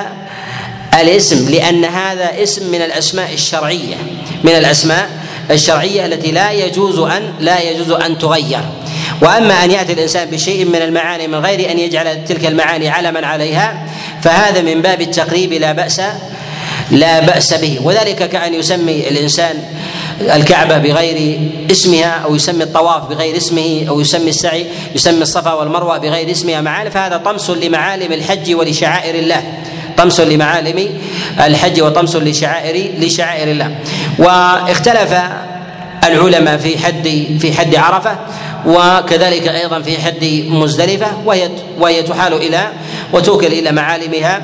[1.01, 3.95] الاسم لأن هذا اسم من الأسماء الشرعية
[4.43, 5.09] من الأسماء
[5.51, 8.61] الشرعية التي لا يجوز أن لا يجوز أن تغير.
[9.21, 13.87] وأما أن يأتي الإنسان بشيء من المعاني من غير أن يجعل تلك المعاني علما عليها
[14.21, 16.01] فهذا من باب التقريب لا بأس
[16.91, 17.79] لا بأس به.
[17.83, 19.63] وذلك كأن يسمي الإنسان
[20.21, 21.39] الكعبة بغير
[21.71, 26.89] اسمها أو يسمي الطواف بغير اسمه أو يسمي السعي يسمي الصفا والمروة بغير اسمها معالم
[26.89, 29.43] فهذا طمس لمعالم الحج ولشعائر الله.
[29.99, 30.89] طمس لمعالم
[31.39, 33.75] الحج وطمس لشعائر لشعائر الله.
[34.19, 35.13] واختلف
[36.03, 37.07] العلماء في حد
[37.39, 38.17] في حد عرفة
[38.65, 42.67] وكذلك أيضا في حد مزدلفة وهي وهي تحال إلى
[43.13, 44.41] وتوكل إلى معالمها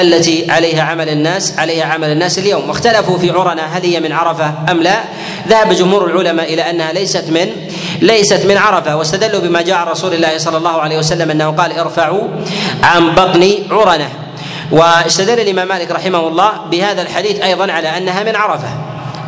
[0.00, 2.68] التي عليها عمل الناس عليها عمل الناس اليوم.
[2.68, 5.00] واختلفوا في عرنة هل هي من عرفة أم لا.
[5.48, 7.46] ذهب جمهور العلماء إلى أنها ليست من
[8.00, 11.78] ليست من عرفة واستدلوا بما جاء عن رسول الله صلى الله عليه وسلم أنه قال
[11.78, 12.28] ارفعوا
[12.82, 14.27] عن بطن عرنة.
[14.70, 18.68] واستدل الإمام مالك رحمه الله بهذا الحديث أيضا على أنها من عرفة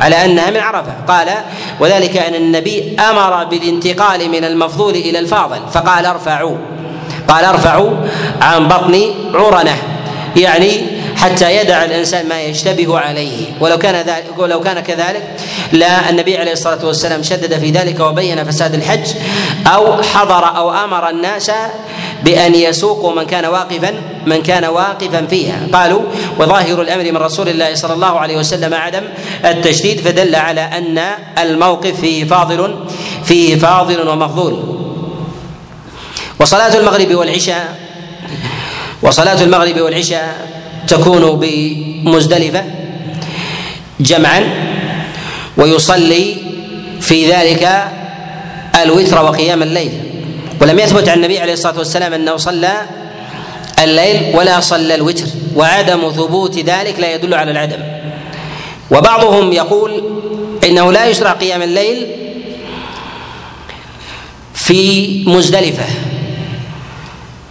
[0.01, 0.93] على أنها من عرفة.
[1.07, 1.27] قال
[1.79, 6.57] وذلك أن النبي أمر بالانتقال من المفضول إلى الفاضل فقال ارفعوا.
[7.27, 7.91] قال ارفعوا
[8.41, 9.77] عن بطن عرنة
[10.35, 10.85] يعني
[11.17, 13.45] حتى يدع الإنسان ما يشتبه عليه.
[13.59, 15.23] ولو كان ذلك ولو كان كذلك
[15.71, 19.13] لا النبي عليه الصلاة والسلام شدد في ذلك وبين فساد الحج
[19.67, 21.51] أو حضر أو أمر الناس
[22.23, 23.93] بأن يسوقوا من كان واقفا
[24.25, 25.67] من كان واقفا فيها.
[25.73, 26.01] قالوا
[26.39, 29.03] وظاهر الأمر من رسول الله صلى الله عليه وسلم عدم
[29.45, 31.01] التشديد فدل على أن
[31.37, 32.75] الموقف فيه فاضل
[33.23, 34.77] فيه فاضل ومفضول.
[36.39, 37.79] وصلاة المغرب والعشاء
[39.01, 40.47] وصلاة المغرب والعشاء
[40.87, 42.63] تكون بمزدلفة
[43.99, 44.43] جمعا
[45.57, 46.35] ويصلي
[47.01, 47.83] في ذلك
[48.83, 50.10] الوتر وقيام الليل.
[50.61, 52.81] ولم يثبت عن النبي عليه الصلاة والسلام أنه صلى
[53.83, 57.79] الليل ولا صلى الوتر وعدم ثبوت ذلك لا يدل على العدم.
[58.91, 60.03] وبعضهم يقول
[60.63, 62.07] إنه لا يشرع قيام الليل
[64.53, 65.85] في مزدلفة.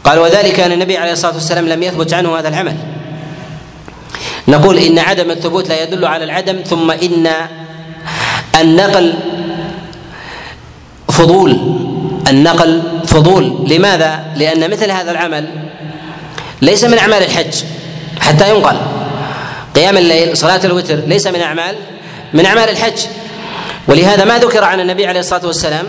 [0.05, 2.77] قال وذلك أن النبي عليه الصلاة والسلام لم يثبت عنه هذا العمل.
[4.49, 7.31] نقول إن عدم الثبوت لا يدل على العدم ثم إن
[8.61, 9.15] النقل
[11.09, 11.90] فضول
[12.31, 13.67] النقل فضول.
[13.69, 15.49] لماذا؟ لأن مثل هذا العمل
[16.63, 17.63] ليس من أعمال الحج
[18.21, 18.77] حتى ينقل.
[19.77, 21.77] قيام الليل صلاة الوتر ليس من أعمال
[22.35, 23.07] من أعمال الحج.
[23.89, 25.87] ولهذا ما ذكر عن النبي عليه الصلاة والسلام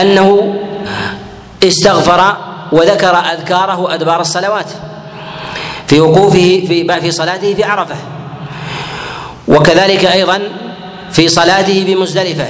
[0.00, 0.54] أنه
[1.64, 2.36] استغفر
[2.72, 4.66] وذكر أذكاره أدبار الصلوات
[5.86, 7.96] في وقوفه في في صلاته في عرفة.
[9.48, 10.40] وكذلك أيضا
[11.12, 12.46] في صلاته بمزدلفة.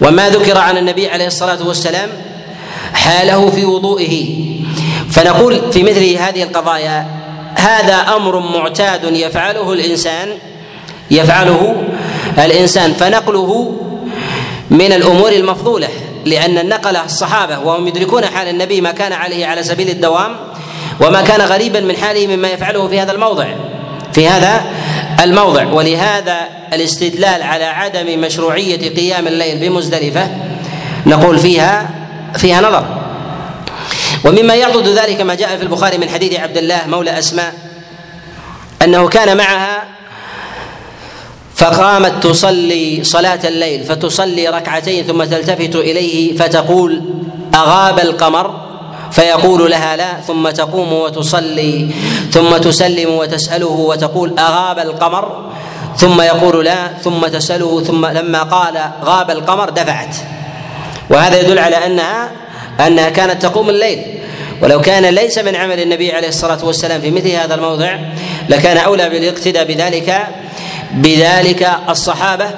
[0.00, 2.10] وما ذكر عن النبي عليه الصلاة والسلام
[2.94, 4.44] حاله في وضوئه.
[5.10, 7.06] فنقول في مثل هذه القضايا
[7.54, 10.28] هذا أمر معتاد يفعله الإنسان
[11.10, 11.84] يفعله
[12.38, 12.92] الإنسان.
[12.92, 13.80] فنقله
[14.70, 15.88] من الأمور المفضولة
[16.24, 20.36] لأن النقل الصحابة وهم يدركون حال النبي ما كان عليه على سبيل الدوام
[21.00, 23.46] وما كان غريبا من حاله مما يفعله في هذا الموضع.
[24.12, 24.64] في هذا
[25.20, 25.64] الموضع.
[25.72, 30.28] ولهذا الاستدلال على عدم مشروعية قيام الليل بمزدلفة
[31.06, 31.90] نقول فيها
[32.36, 33.04] فيها نظر.
[34.24, 37.54] ومما يعضد ذلك ما جاء في البخاري من حديث عبد الله مولى أسماء
[38.82, 39.84] أنه كان معها
[41.56, 47.02] فقامت تصلي صلاة الليل فتصلي ركعتين ثم تلتفت إليه فتقول
[47.54, 48.63] أغاب القمر
[49.14, 51.90] فيقول لها لا ثم تقوم وتصلي
[52.32, 55.50] ثم تسلم وتسأله وتقول أغاب القمر؟
[55.96, 60.16] ثم يقول لا ثم تسأله ثم لما قال غاب القمر دفعت.
[61.10, 62.30] وهذا يدل على أنها
[62.86, 63.98] أنها كانت تقوم الليل.
[64.62, 67.98] ولو كان ليس من عمل النبي عليه الصلاة والسلام في مثل هذا الموضع
[68.48, 70.26] لكان أولى بالاقتداء بذلك
[70.92, 72.50] بذلك الصحابة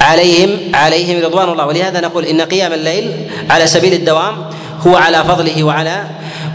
[0.00, 1.66] عليهم عليهم رضوان الله.
[1.66, 3.12] ولهذا نقول إن قيام الليل
[3.50, 4.50] على سبيل الدوام
[4.86, 6.04] هو على فضله وعلى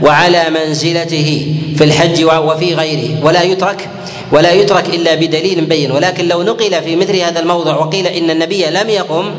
[0.01, 3.26] وعلى منزلته في الحج وفي غيره.
[3.26, 3.89] ولا يترك
[4.32, 5.91] ولا يترك إلا بدليل بين.
[5.91, 9.32] ولكن لو نقل في مثل هذا الموضع وقيل إن النبي لم يقم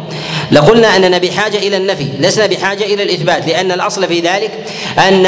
[0.52, 4.50] لقلنا اننا بحاجه إلى النفي لسنا بحاجة إلى الإثبات لأن الأصل في ذلك
[4.98, 5.26] ان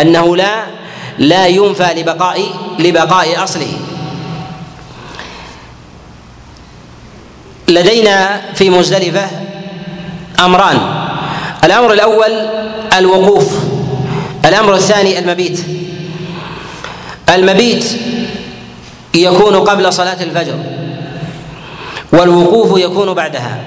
[0.00, 0.66] أنه لا
[1.18, 2.40] لا ينفى لبقاء
[2.78, 3.72] لبقاء أصله.
[7.68, 9.30] لدينا في مزدلفة
[10.40, 10.78] أمران.
[11.64, 12.48] الأمر الأول
[12.98, 13.54] الوقوف.
[14.44, 15.60] الأمر الثاني المبيت.
[17.28, 17.84] المبيت
[19.14, 20.54] يكون قبل صلاة الفجر.
[22.12, 23.58] والوقوف يكون بعدها.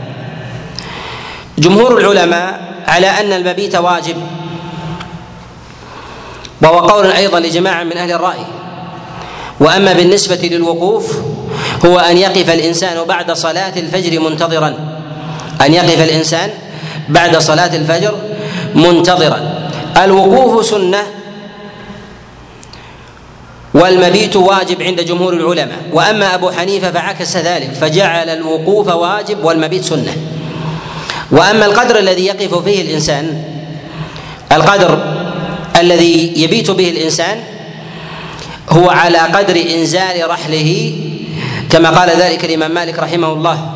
[1.58, 4.16] جمهور العلماء على أن المبيت واجب.
[6.62, 8.46] وهو قول أيضا لجماعة من أهل الرأي.
[9.60, 11.18] وأما بالنسبة للوقوف
[11.86, 14.76] هو أن يقف الإنسان بعد صلاة الفجر منتظرا.
[15.62, 16.50] أن يقف الإنسان
[17.10, 18.14] بعد صلاة الفجر
[18.76, 19.70] منتظرا.
[19.98, 21.04] الوقوف سنة
[23.74, 25.80] والمبيت واجب عند جمهور العلماء.
[25.92, 30.16] وأما أبو حنيفة فعكس ذلك فجعل الوقوف واجب والمبيت سنة.
[31.32, 33.44] وأما القدر الذي يقف فيه الإنسان
[34.52, 35.14] القدر
[35.80, 37.44] الذي يبيت به الإنسان
[38.70, 40.94] هو على قدر إنزال رحله
[41.70, 43.74] كما قال ذلك الإمام مالك رحمه الله.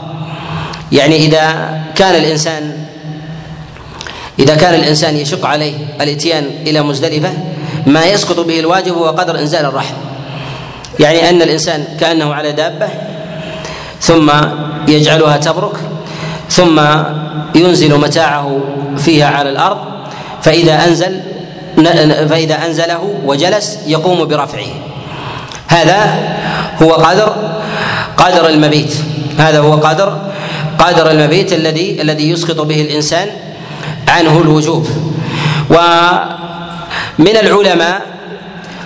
[0.92, 2.87] يعني إذا كان الإنسان
[4.40, 7.34] إذا كان الإنسان يشق عليه الإتيان إلى مزدلفة
[7.86, 9.96] ما يسقط به الواجب هو قدر إنزال الرحل
[11.00, 12.88] يعني أن الإنسان كأنه على دابة
[14.02, 14.32] ثم
[14.88, 15.76] يجعلها تبرك
[16.50, 16.82] ثم
[17.56, 18.60] ينزل متاعه
[18.98, 19.78] فيها على الأرض
[20.42, 21.22] فإذا أنزل
[22.30, 24.68] فإذا أنزله وجلس يقوم برفعه.
[25.68, 26.28] هذا
[26.82, 27.36] هو قدر
[28.18, 28.94] قدر المبيت.
[29.38, 30.22] هذا هو قدر
[30.80, 33.28] قدر المبيت الذي الذي يسقط به الإنسان
[34.08, 34.88] عنه الوجوب.
[35.70, 38.02] ومن العلماء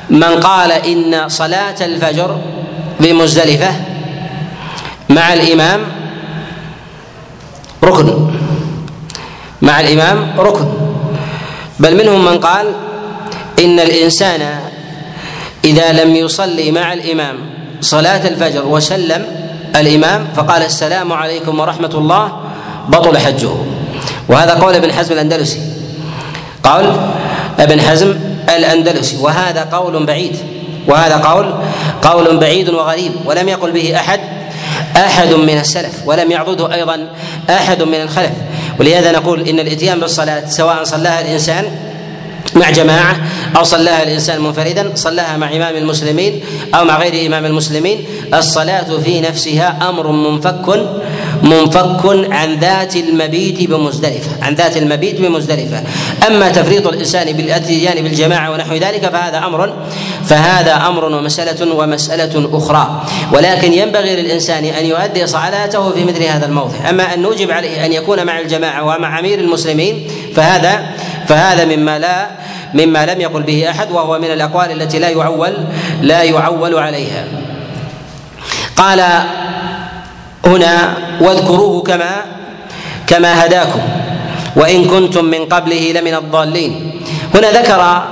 [0.09, 2.37] من قال إن صلاة الفجر
[2.99, 3.71] بمزدلفة
[5.09, 5.79] مع الإمام
[7.83, 8.31] ركن.
[9.61, 10.67] مع الإمام ركن.
[11.79, 12.73] بل منهم من قال
[13.59, 14.59] إن الإنسان
[15.65, 17.35] إذا لم يصلي مع الإمام
[17.81, 19.25] صلاة الفجر وسلم
[19.75, 22.39] الإمام فقال السلام عليكم ورحمة الله
[22.89, 23.80] بطل حجه.
[24.29, 25.59] وهذا قول ابن حزم الأندلسي.
[26.63, 26.85] قول
[27.59, 28.15] ابن حزم
[28.49, 29.17] الأندلسي.
[29.17, 30.35] وهذا قول بعيد.
[30.87, 31.53] وهذا قول
[32.01, 33.11] قول بعيد وغريب.
[33.25, 34.19] ولم يقل به أحد
[34.95, 35.93] أحد من السلف.
[36.05, 37.07] ولم يعضده أيضا
[37.49, 38.31] أحد من الخلف.
[38.79, 41.65] ولهذا نقول إن الإتيان بالصلاة سواء صلاها الإنسان
[42.55, 43.15] مع جماعة
[43.57, 46.41] أو صلاها الإنسان منفردا صلاها مع إمام المسلمين
[46.75, 50.85] أو مع غير إمام المسلمين الصلاة في نفسها أمر منفك
[51.43, 55.83] منفك عن ذات المبيت بمزدلفة عن ذات المبيت بمزدلفة.
[56.27, 59.73] أما تفريط الإنسان بالأتيان بالجماعة ونحو ذلك فهذا أمر
[60.25, 63.01] فهذا أمر ومسألة ومسألة أخرى.
[63.33, 66.89] ولكن ينبغي للإنسان أن يؤدي صلاته في مثل هذا الموضع.
[66.89, 70.81] أما أن نوجب عليه أن يكون مع الجماعة ومع أمير المسلمين فهذا
[71.27, 72.27] فهذا مما لا
[72.73, 75.53] مما لم يقل به أحد وهو من الأقوال التي لا يعول
[76.01, 77.23] لا يعول عليها.
[78.75, 79.03] قال
[80.45, 82.11] هنا واذكروه كما
[83.07, 83.81] كما هداكم
[84.55, 87.01] وإن كنتم من قبله لمن الضالين.
[87.35, 88.03] هنا ذكر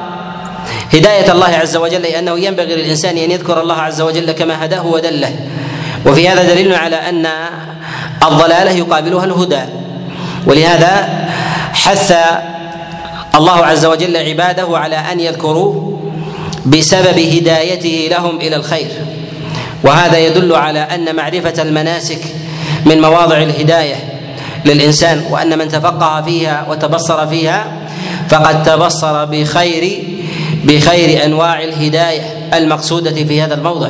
[0.94, 5.36] هداية الله عز وجل أنه ينبغي للإنسان أن يذكر الله عز وجل كما هداه ودله.
[6.06, 7.28] وفي هذا دليل على أن
[8.24, 9.62] الضلالة يقابلها الهدى.
[10.48, 11.10] ولهذا
[11.74, 12.16] حث
[13.36, 16.00] الله عز وجل عباده على أن يذكروه
[16.66, 18.92] بسبب هدايته لهم إلى الخير.
[19.84, 22.22] وهذا يدل على أن معرفة المناسك
[22.86, 23.96] من مواضع الهداية
[24.66, 27.66] للإنسان وأن من تفقه فيها وتبصر فيها
[28.30, 30.04] فقد تبصر بخير
[30.64, 32.22] بخير أنواع الهداية
[32.54, 33.90] المقصودة في هذا الموضع.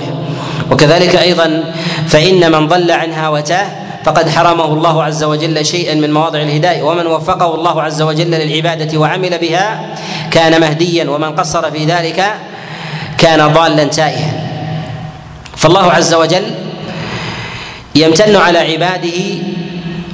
[0.71, 1.73] وكذلك أيضا
[2.07, 3.65] فإن من ضل عنها وتاه
[4.03, 8.97] فقد حرمه الله عز وجل شيئا من مواضع الهداية ومن وفقه الله عز وجل للعبادة
[8.97, 9.95] وعمل بها
[10.31, 12.23] كان مهديا ومن قصر في ذلك
[13.17, 14.48] كان ضالا تائها.
[15.59, 16.43] فالله عز وجل
[17.95, 19.19] يمتن على عباده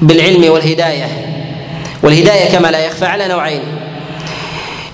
[0.02, 1.08] بالعلم والهداية
[2.04, 3.62] والهداية كما لا يخفى على نوعين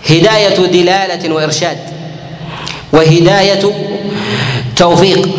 [0.10, 1.78] هداية دلالة وإرشاد
[2.94, 3.72] وهداية
[4.76, 5.30] توفيق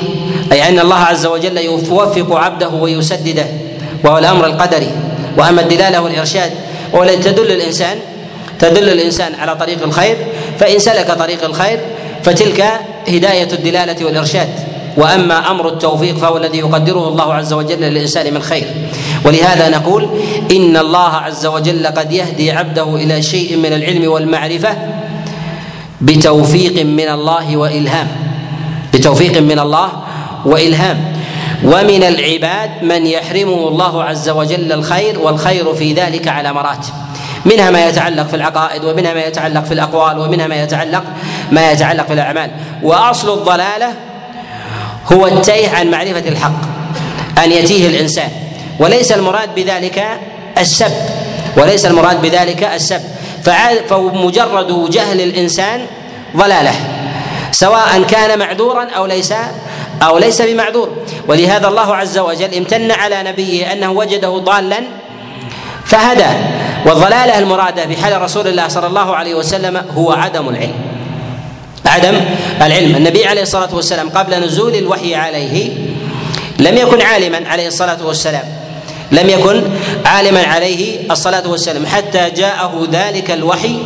[0.52, 3.46] أي أن الله عز وجل يوفق عبده ويسدده
[4.04, 4.90] وهو الأمر القدري
[5.38, 6.52] وأما الدلالة والإرشاد
[6.92, 7.98] والتي تدل الإنسان
[8.58, 10.16] تدل الإنسان على طريق الخير
[10.58, 11.80] فإن سلك طريق الخير
[12.22, 12.64] فتلك
[13.08, 14.71] هداية الدلالة والإرشاد.
[14.96, 18.66] وأما أمر التوفيق فهو الذي يقدره الله عز وجل للإنسان من خير.
[19.24, 20.08] ولهذا نقول
[20.52, 24.76] إن الله عز وجل قد يهدي عبده إلى شيء من العلم والمعرفة
[26.00, 28.08] بتوفيق من الله وإلهام.
[28.94, 29.88] بتوفيق من الله
[30.44, 31.12] وإلهام.
[31.64, 36.92] ومن العباد من يحرمه الله عز وجل الخير والخير في ذلك على مراتب.
[37.44, 41.02] منها ما يتعلق في العقائد ومنها ما يتعلق في الأقوال ومنها ما يتعلق
[41.50, 42.50] ما يتعلق في الأعمال.
[42.82, 44.11] وأصل الضلالة
[45.12, 46.60] هو التيه عن معرفة الحق
[47.44, 48.30] أن يتيه الإنسان.
[48.78, 50.04] وليس المراد بذلك
[50.58, 50.92] السب.
[51.56, 53.00] وليس المراد بذلك السب.
[53.88, 55.86] فمجرد جهل الإنسان
[56.36, 56.74] ضلاله
[57.52, 59.34] سواء كان معذورا أو ليس
[60.02, 60.88] أو ليس بمعذور.
[61.28, 64.80] ولهذا الله عز وجل امتن على نبيه أنه وجده ضالا
[65.84, 66.30] فهدى.
[66.86, 70.91] والضلالة المرادة بحال رسول الله صلى الله عليه وسلم هو عدم العلم.
[71.92, 72.20] عدم
[72.62, 72.96] العلم.
[72.96, 75.70] النبي عليه الصلاة والسلام قبل نزول الوحي عليه
[76.58, 78.44] لم يكن عالما عليه الصلاة والسلام.
[79.12, 79.62] لم يكن
[80.04, 81.86] عالما عليه الصلاة والسلام.
[81.86, 83.76] حتى جاءه ذلك الوحي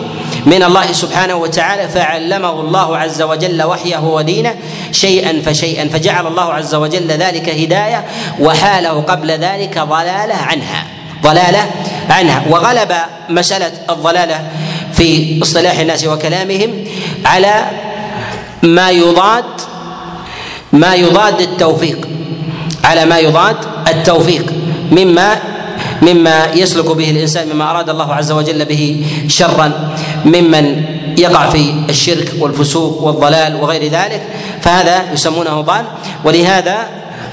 [0.47, 4.55] من الله سبحانه وتعالى فعلمه الله عز وجل وحيه ودينه
[4.93, 8.05] شيئا فشيئا فجعل الله عز وجل ذلك هداية
[8.41, 10.87] وحاله قبل ذلك ضلالة عنها
[11.23, 11.71] ضلالة
[12.11, 12.43] عنها.
[12.51, 12.93] وغلب
[13.29, 14.49] مسألة الضلالة
[14.93, 16.85] في اصطلاح الناس وكلامهم
[17.25, 17.67] على
[18.67, 19.45] ما يضاد
[20.73, 22.09] ما يضاد التوفيق.
[22.85, 23.57] على ما يضاد
[23.89, 24.53] التوفيق.
[24.93, 25.39] مما
[26.03, 29.73] مما يسلك به الإنسان مما أراد الله عز وجل به شرا.
[30.25, 30.83] ممن
[31.19, 34.23] يقع في الشرك والفسوق والضلال وغير ذلك.
[34.61, 35.85] فهذا يسمونه ضال.
[36.25, 36.77] ولهذا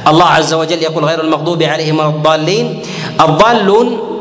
[0.07, 2.81] الله عز وجل يقول غير المغضوب عليهم ولا الضالين.
[3.21, 4.12] الضالون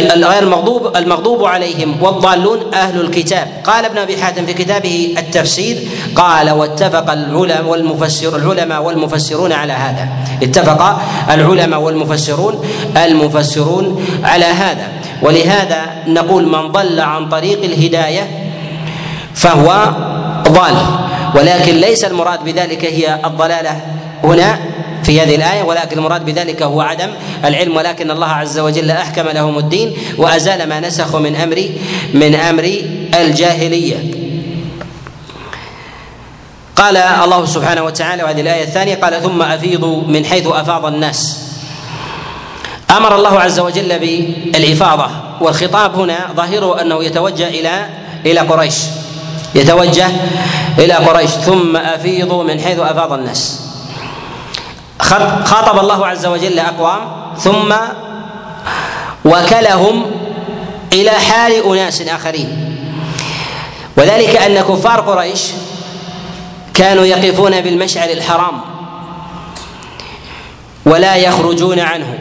[0.00, 3.48] غير المغضوب المغضوب عليهم والضالون أهل الكتاب.
[3.64, 10.08] قال ابن أبي حاتم في كتابه التفسير قال واتفق العلماء والمفسر العلماء والمفسرون على هذا.
[10.42, 12.64] اتفق العلماء والمفسرون
[12.96, 14.88] المفسرون على هذا.
[15.22, 18.28] ولهذا نقول من ضل عن طريق الهداية
[19.34, 19.92] فهو
[20.48, 20.74] ضال.
[21.34, 23.80] ولكن ليس المراد بذلك هي الضلالة
[24.24, 24.58] هنا
[25.04, 27.10] في هذه الآية ولكن المراد بذلك هو عدم
[27.44, 31.68] العلم ولكن الله عز وجل أحكم لهم الدين وأزال ما نسخ من أمر
[32.14, 32.82] من أمر
[33.14, 33.96] الجاهلية.
[36.76, 41.38] قال الله سبحانه وتعالى وهذه الآية الثانية قال ثم أفيضوا من حيث أفاض الناس.
[42.96, 47.86] أمر الله عز وجل بالإفاضة والخطاب هنا ظاهره أنه يتوجه إلى
[48.26, 48.74] إلى قريش
[49.54, 50.08] يتوجه
[50.78, 51.30] إلى قريش.
[51.30, 53.61] ثم أفيضوا من حيث أفاض الناس.
[55.44, 57.00] خاطب الله عز وجل أقوام
[57.38, 57.74] ثم
[59.24, 60.10] وكلهم
[60.92, 62.78] إلى حال أناس آخرين.
[63.96, 65.42] وذلك أن كفار قريش
[66.74, 68.60] كانوا يقفون بالمشعر الحرام
[70.86, 72.18] ولا يخرجون عنه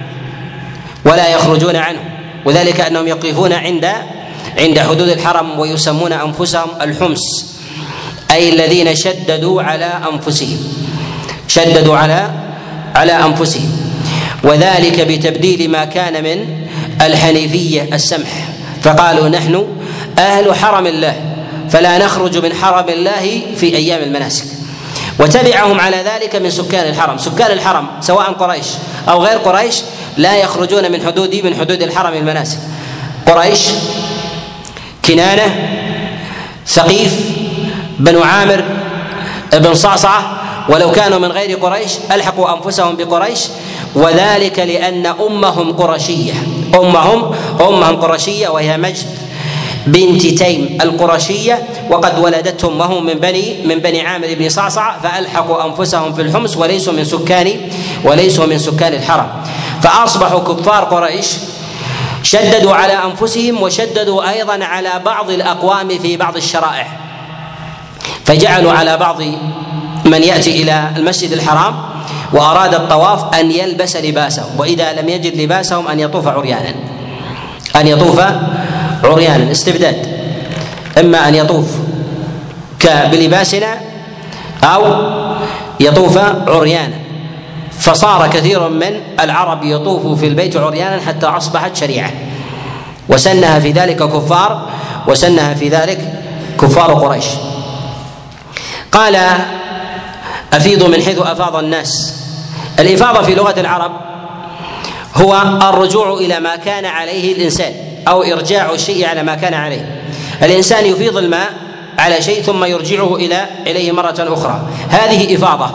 [1.06, 2.00] ولا يخرجون عنه.
[2.46, 3.86] وذلك أنهم يقفون عند
[4.58, 7.22] عند حدود الحرم ويسمون أنفسهم الحمس
[8.32, 10.60] أي الذين شددوا على أنفسهم.
[11.48, 12.51] شددوا على
[12.96, 13.72] على أنفسهم.
[14.44, 16.46] وذلك بتبديل ما كان من
[17.02, 18.30] الحنيفية السمح.
[18.82, 19.68] فقالوا نحن
[20.18, 21.16] أهل حرم الله
[21.70, 24.46] فلا نخرج من حرم الله في أيام المناسك.
[25.20, 27.18] وتبعهم على ذلك من سكان الحرم.
[27.18, 28.66] سكان الحرم سواء قريش
[29.10, 29.76] أو غير قريش
[30.18, 32.58] لا يخرجون من حدود من حدود الحرم المناسك.
[33.28, 33.60] قريش
[35.06, 35.70] كنانة
[36.68, 37.14] ثقيف
[38.00, 38.64] بنو عامر
[39.54, 43.40] بن صعصعة ولو كانوا من غير قريش ألحقوا أنفسهم بقريش.
[43.96, 46.34] وذلك لأن أمهم قرشية.
[46.76, 47.32] أمهم
[47.62, 49.08] أمهم قرشية وهي مجد
[49.88, 51.68] بنت تيم القرشية.
[51.90, 56.94] وقد ولدتهم وهم من بني من بني عامر بن صعصع فألحقوا أنفسهم في الحمص وليسوا
[56.94, 57.58] من سكان
[58.04, 59.28] وليسوا من سكان الحرم.
[59.84, 61.28] فأصبحوا كفار قريش.
[62.24, 66.88] شددوا على أنفسهم وشددوا أيضا على بعض الأقوام في بعض الشرائع.
[68.26, 69.22] فجعلوا على بعض
[70.12, 71.76] من يأتي إلى المسجد الحرام
[72.34, 76.74] وأراد الطواف أن يلبس لباسه وإذا لم يجد لباسهم أن يطوف عريانا.
[77.76, 78.22] أن يطوف
[79.04, 79.98] عريانا استبداد.
[81.00, 81.66] إما أن يطوف
[82.84, 83.78] بلباسنا
[84.64, 84.82] أو
[85.80, 86.96] يطوف عريانا.
[87.80, 92.12] فصار كثير من العرب يطوف في البيت عريانا حتى أصبحت شريعة.
[93.10, 94.70] وسنها في ذلك كفار
[95.08, 96.00] وسنها في ذلك
[96.62, 97.26] كفار قريش.
[98.92, 99.18] قال
[100.54, 102.14] أفيضوا من حيث أفاض الناس.
[102.80, 103.92] الإفاضة في لغة العرب
[105.16, 107.74] هو الرجوع إلى ما كان عليه الإنسان
[108.08, 110.02] أو إرجاع الشيء على ما كان عليه.
[110.44, 111.54] الإنسان يفيض الماء
[112.00, 114.62] على شيء ثم يرجعه إلى إليه مرة أخرى.
[114.90, 115.70] هذه إفاضة.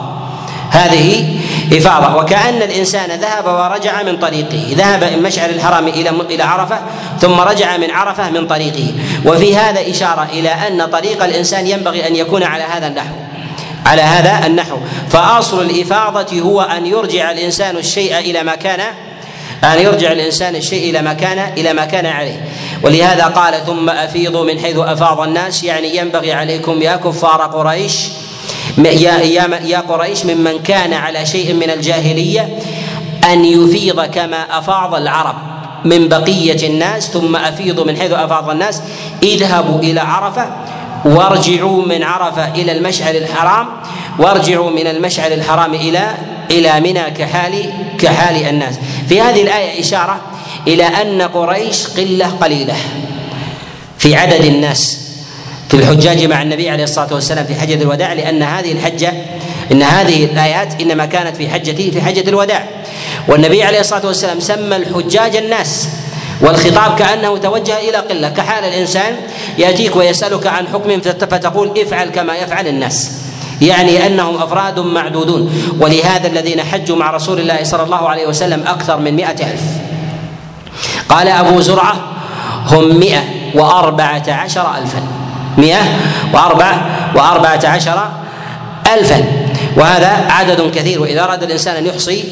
[0.70, 1.38] هذه
[1.72, 2.16] إفاضة.
[2.16, 4.74] وكأن الإنسان ذهب ورجع من طريقه.
[4.76, 6.78] ذهب من مشعر الحرام إلى إلى عرفة
[7.20, 8.92] ثم رجع من عرفة من طريقه.
[9.24, 13.14] وفي هذا إشارة إلى أن طريق الإنسان ينبغي أن يكون على هذا النحو.
[13.86, 14.76] على هذا النحو.
[15.08, 18.80] فأصل الإفاضة هو أن يرجع الإنسان الشيء إلى ما كان
[19.64, 22.44] أن يرجع الإنسان الشيء إلى ما كان إلى ما كان عليه.
[22.82, 25.64] ولهذا قال ثم أفيضوا من حيث أفاض الناس.
[25.64, 28.08] يعني ينبغي عليكم يا كفار قريش
[28.78, 32.58] يا يا يا قريش ممن كان على شيء من الجاهلية
[33.32, 35.36] أن يفيض كما أفاض العرب
[35.84, 38.82] من بقية الناس ثم أفيضوا من حيث أفاض الناس.
[39.22, 40.46] اذهبوا إلى عرفة
[41.04, 43.66] وارجعوا من عرفة إلى المشعر الحرام
[44.18, 46.14] وارجعوا من المشعر الحرام إلى
[46.50, 48.74] إلى منى كحال كحال الناس.
[49.08, 50.20] في هذه الآية إشارة
[50.68, 52.74] إلى أن قريش قلة قليلة
[53.98, 55.00] في عدد الناس.
[55.68, 59.12] في الحجاج مع النبي عليه الصلاة والسلام في حجة الوداع لأن هذه الحجة
[59.72, 62.64] إن هذه الآيات إنما كانت في حجته في حجة الوداع.
[63.28, 65.88] والنبي عليه الصلاة والسلام سمى الحجاج الناس
[66.40, 69.16] والخطاب كأنه توجه إلى قلة كحال الإنسان
[69.58, 73.12] يأتيك ويسألك عن حكم فتقول افعل كما يفعل الناس.
[73.60, 75.52] يعني أنهم أفراد معدودون.
[75.80, 79.62] ولهذا الذين حجوا مع رسول الله صلى الله عليه وسلم أكثر من مئة ألف.
[81.08, 81.96] قال أبو زرعة
[82.66, 83.24] هم مئة
[83.54, 85.02] وأربعة عشر ألفا.
[85.58, 85.82] مئة
[86.34, 86.80] وأربع
[87.14, 88.08] وأربعة عشر
[88.94, 89.24] ألفا.
[89.76, 92.24] وهذا عدد كثير وإذا أراد الإنسان أن يحصي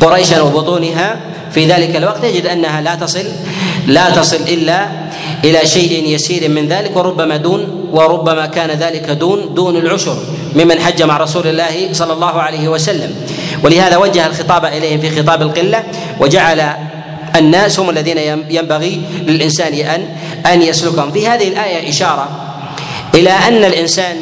[0.00, 1.16] قريشا وبطونها
[1.52, 3.24] في ذلك الوقت يجد أنها لا تصل
[3.86, 4.86] لا تصل إلا
[5.44, 10.16] إلى شيء يسير من ذلك وربما دون وربما كان ذلك دون دون العشر
[10.56, 13.14] ممن حج مع رسول الله صلى الله عليه وسلم.
[13.64, 15.84] ولهذا وجه الخطاب إليهم في خطاب القلة
[16.20, 16.72] وجعل
[17.36, 18.18] الناس هم الذين
[18.50, 20.08] ينبغي للإنسان أن
[20.46, 21.10] أن يسلكهم.
[21.12, 22.28] في هذه الآية إشارة
[23.14, 24.16] إلى أن الإنسان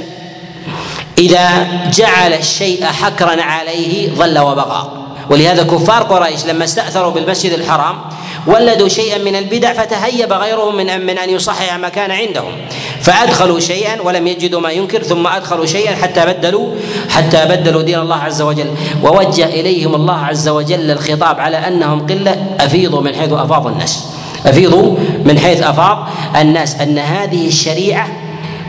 [1.19, 5.08] إذا جعل الشيء حكرا عليه ظل وبغى.
[5.31, 7.99] ولهذا كفار قريش لما استأثروا بالمسجد الحرام
[8.47, 12.53] ولدوا شيئا من البدع فتهيب غيرهم من من أن يصحح ما كان عندهم.
[13.01, 16.75] فأدخلوا شيئا ولم يجدوا ما ينكر ثم أدخلوا شيئا حتى بدلوا
[17.11, 18.71] حتى بدلوا دين الله عز وجل.
[19.03, 24.05] ووجه إليهم الله عز وجل الخطاب على أنهم قلة أفيضوا من حيث افاض الناس.
[24.47, 26.09] أفيضوا من حيث أفاض
[26.41, 28.09] الناس أن هذه الشريعة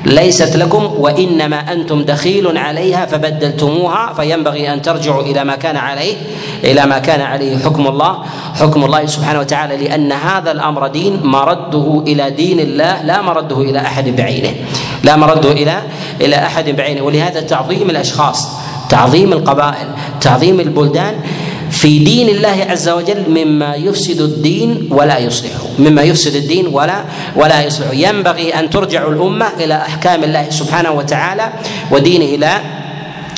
[0.05, 6.15] ليست لكم وإنما أنتم دخيل عليها فبدلتموها فينبغي أن ترجعوا إلى ما كان عليه
[6.63, 8.17] إلى ما كان عليه حكم الله
[8.59, 13.79] حكم الله سبحانه وتعالى لأن هذا الأمر دين مرده إلى دين الله لا مرده إلى
[13.79, 14.53] أحد بعينه
[15.03, 15.81] لا مرده إلى
[16.21, 18.47] إلى أحد بعينه ولهذا تعظيم الأشخاص
[18.89, 19.87] تعظيم القبائل
[20.21, 21.15] تعظيم البلدان
[21.79, 27.03] في دين الله عز وجل مما يفسد الدين ولا يصلحه مما يفسد الدين ولا
[27.35, 31.53] ولا يصلحه ينبغي أن ترجع الأمة إلى أحكام الله سبحانه وتعالى
[31.91, 32.61] ودينه لا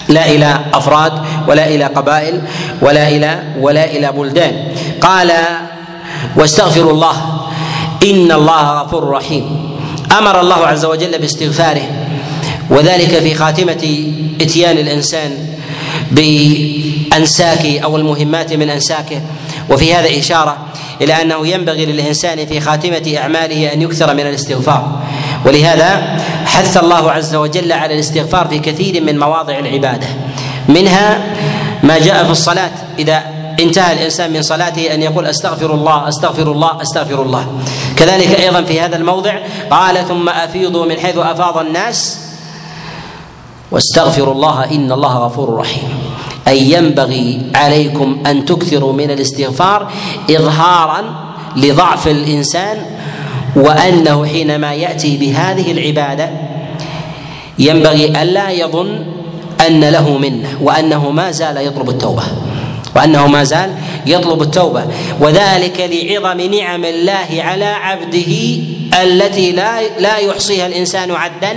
[0.08, 1.14] لا إلى أفراد
[1.48, 2.42] ولا إلى قبائل
[2.82, 4.54] ولا إلى ولا إلى بلدان.
[5.02, 5.32] قال
[6.38, 7.48] واستغفروا الله.
[8.04, 9.46] إن الله غفور رحيم.
[10.18, 11.88] أمر الله عز وجل باستغفاره.
[12.70, 14.12] وذلك في خاتمة
[14.42, 15.51] إتيان الإنسان
[16.12, 19.22] بأنساكه أو المهمات من أنساكه
[19.70, 20.58] وفي هذا إشارة
[21.02, 25.00] إلى أنه ينبغي للإنسان في خاتمة أعماله أن يكثر من الاستغفار.
[25.46, 30.08] ولهذا حث الله عز وجل على الاستغفار في كثير من مواضع العبادة.
[30.70, 31.24] منها
[31.84, 32.72] ما جاء في الصلاة.
[33.00, 33.24] إذا
[33.60, 37.48] انتهى الإنسان من صلاته أن يقول أستغفر الله أستغفر الله أستغفر الله.
[37.98, 39.34] كذلك أيضا في هذا الموضع
[39.72, 42.20] قال ثم أفيضوا من حيث أفاض الناس
[43.72, 45.90] واستغفروا الله إن الله غفور رحيم.
[46.48, 49.92] أي ينبغي عليكم أن تكثروا من الاستغفار
[50.30, 51.04] اظهارا
[51.56, 52.78] لضعف الإنسان
[53.56, 56.30] وأنه حينما يأتي بهذه العبادة
[57.60, 59.06] ينبغي ألا يظن
[59.68, 62.24] أن له منة وأنه ما زال يطلب التوبة
[62.96, 63.76] وأنه ما زال
[64.06, 64.84] يطلب التوبة.
[65.20, 68.60] وذلك لعظم نعم الله على عبده
[69.04, 71.54] التي لا لا يحصيها الإنسان عدا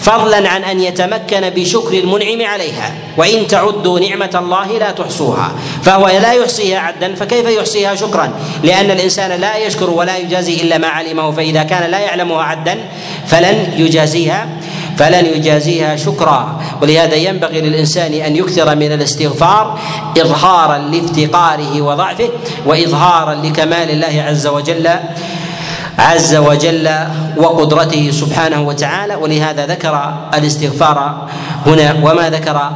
[0.00, 2.94] فضلا عن أن يتمكن بشكر المنعم عليها.
[3.16, 5.52] وإن تعدوا نعمة الله لا تحصوها.
[5.82, 8.32] فهو لا يحصيها عدا فكيف يحصيها شكرا؟
[8.62, 12.78] لأن الإنسان لا يشكر ولا يجازي إلا ما علمه فإذا كان لا يعلمها عدا
[13.26, 14.48] فلن يجازيها.
[14.96, 16.60] فلن يجازيها شكرا.
[16.82, 19.78] ولهذا ينبغي للإنسان أن يكثر من الاستغفار
[20.20, 22.28] اظهارا لافتقاره وضعفه
[22.66, 24.88] واظهارا لكمال الله عز وجل
[25.98, 26.88] عز وجل
[27.36, 29.14] وقدرته سبحانه وتعالى.
[29.14, 31.28] ولهذا ذكر الاستغفار
[31.66, 32.70] هنا وما ذكر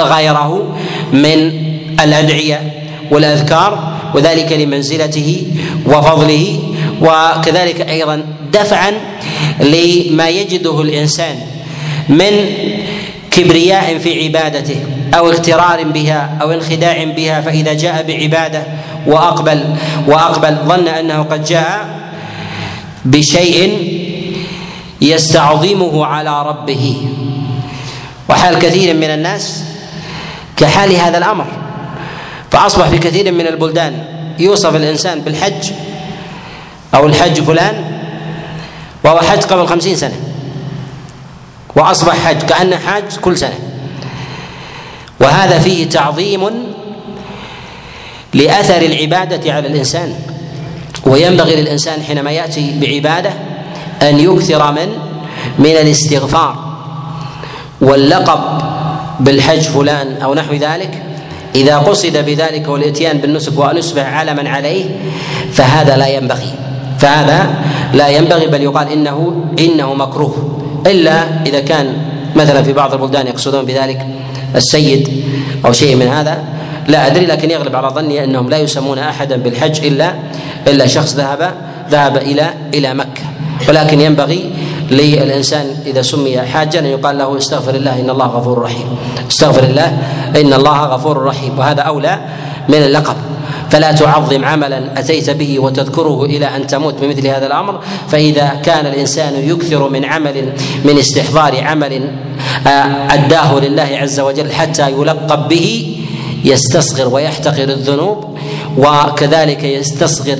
[0.00, 0.76] غيره
[1.12, 1.52] من
[2.00, 2.72] الأدعية
[3.10, 5.46] والأذكار وذلك لمنزلته
[5.86, 6.58] وفضله
[7.00, 8.92] وكذلك أيضا دفعا
[9.60, 11.36] لما يجده الإنسان.
[12.08, 12.46] من
[13.30, 14.76] كبرياء في عبادته
[15.14, 18.62] أو اغترار بها أو انخداع بها فإذا جاء بعبادة
[19.06, 19.64] وأقبل
[20.06, 21.88] وأقبل ظن أنه قد جاء
[23.04, 23.94] بشيء
[25.00, 26.96] يستعظمه على ربه.
[28.28, 29.64] وحال كثير من الناس
[30.56, 31.46] كحال هذا الأمر.
[32.50, 34.04] فأصبح في كثير من البلدان
[34.38, 35.70] يوصف الإنسان بالحج
[36.94, 37.84] أو الحج فلان
[39.04, 40.33] وهو حج قبل خمسين سنة.
[41.76, 43.58] وأصبح حج كانه حاج كل سنة.
[45.20, 46.48] وهذا فيه تعظيم
[48.34, 50.14] لأثر العبادة على الإنسان.
[51.06, 53.30] وينبغي للإنسان حينما يأتي بعبادة
[54.02, 54.88] أن يكثر من
[55.58, 56.74] من الاستغفار
[57.80, 58.40] واللقب
[59.20, 61.02] بالحج فلان أو نحو ذلك.
[61.54, 64.84] إذا قصد بذلك والإتيان بالنسك وان يصبح علما عليه
[65.52, 66.54] فهذا لا ينبغي.
[66.98, 67.54] فهذا
[67.92, 70.63] لا ينبغي بل يقال إنه إنه مكروه.
[70.86, 71.96] إلا إذا كان
[72.36, 74.06] مثلا في بعض البلدان يقصدون بذلك
[74.56, 75.24] السيد
[75.66, 76.44] أو شيء من هذا
[76.88, 80.14] لا أدري لكن يغلب على ظني أنهم لا يسمون احدا بالحج إلا
[80.66, 81.54] إلا شخص ذهب
[81.90, 83.22] ذهب إلى إلى مكة.
[83.68, 84.50] ولكن ينبغي
[84.90, 88.96] للإنسان إذا سمي حاجا أن يقال له استغفر الله إن الله غفور رحيم.
[89.30, 89.98] استغفر الله
[90.36, 91.58] إن الله غفور رحيم.
[91.58, 92.18] وهذا أولى
[92.68, 93.16] من اللقب.
[93.70, 97.80] فلا تعظم عملا أتيت به وتذكره إلى أن تموت بمثل هذا الأمر.
[98.08, 100.52] فإذا كان الإنسان يكثر من عمل
[100.84, 102.10] من استحضار عمل
[102.66, 105.96] آه، أداه لله عز وجل حتى يلقب به
[106.44, 108.38] يستصغر ويحتقر الذنوب
[108.78, 110.38] وكذلك يستصغر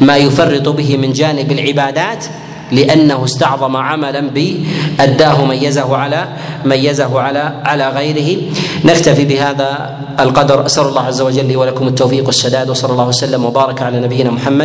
[0.00, 2.24] ما يفرط به من جانب العبادات
[2.72, 6.28] لأنه استعظم عملا بأداه ميزه على
[6.64, 8.42] ميزه على على غيره.
[8.84, 10.66] نكتفي بهذا القدر.
[10.66, 14.46] أسأل الله عز وجل لي ولكم التوفيق والسداد وصلى الله وسلم وبارك على نبينا محمد.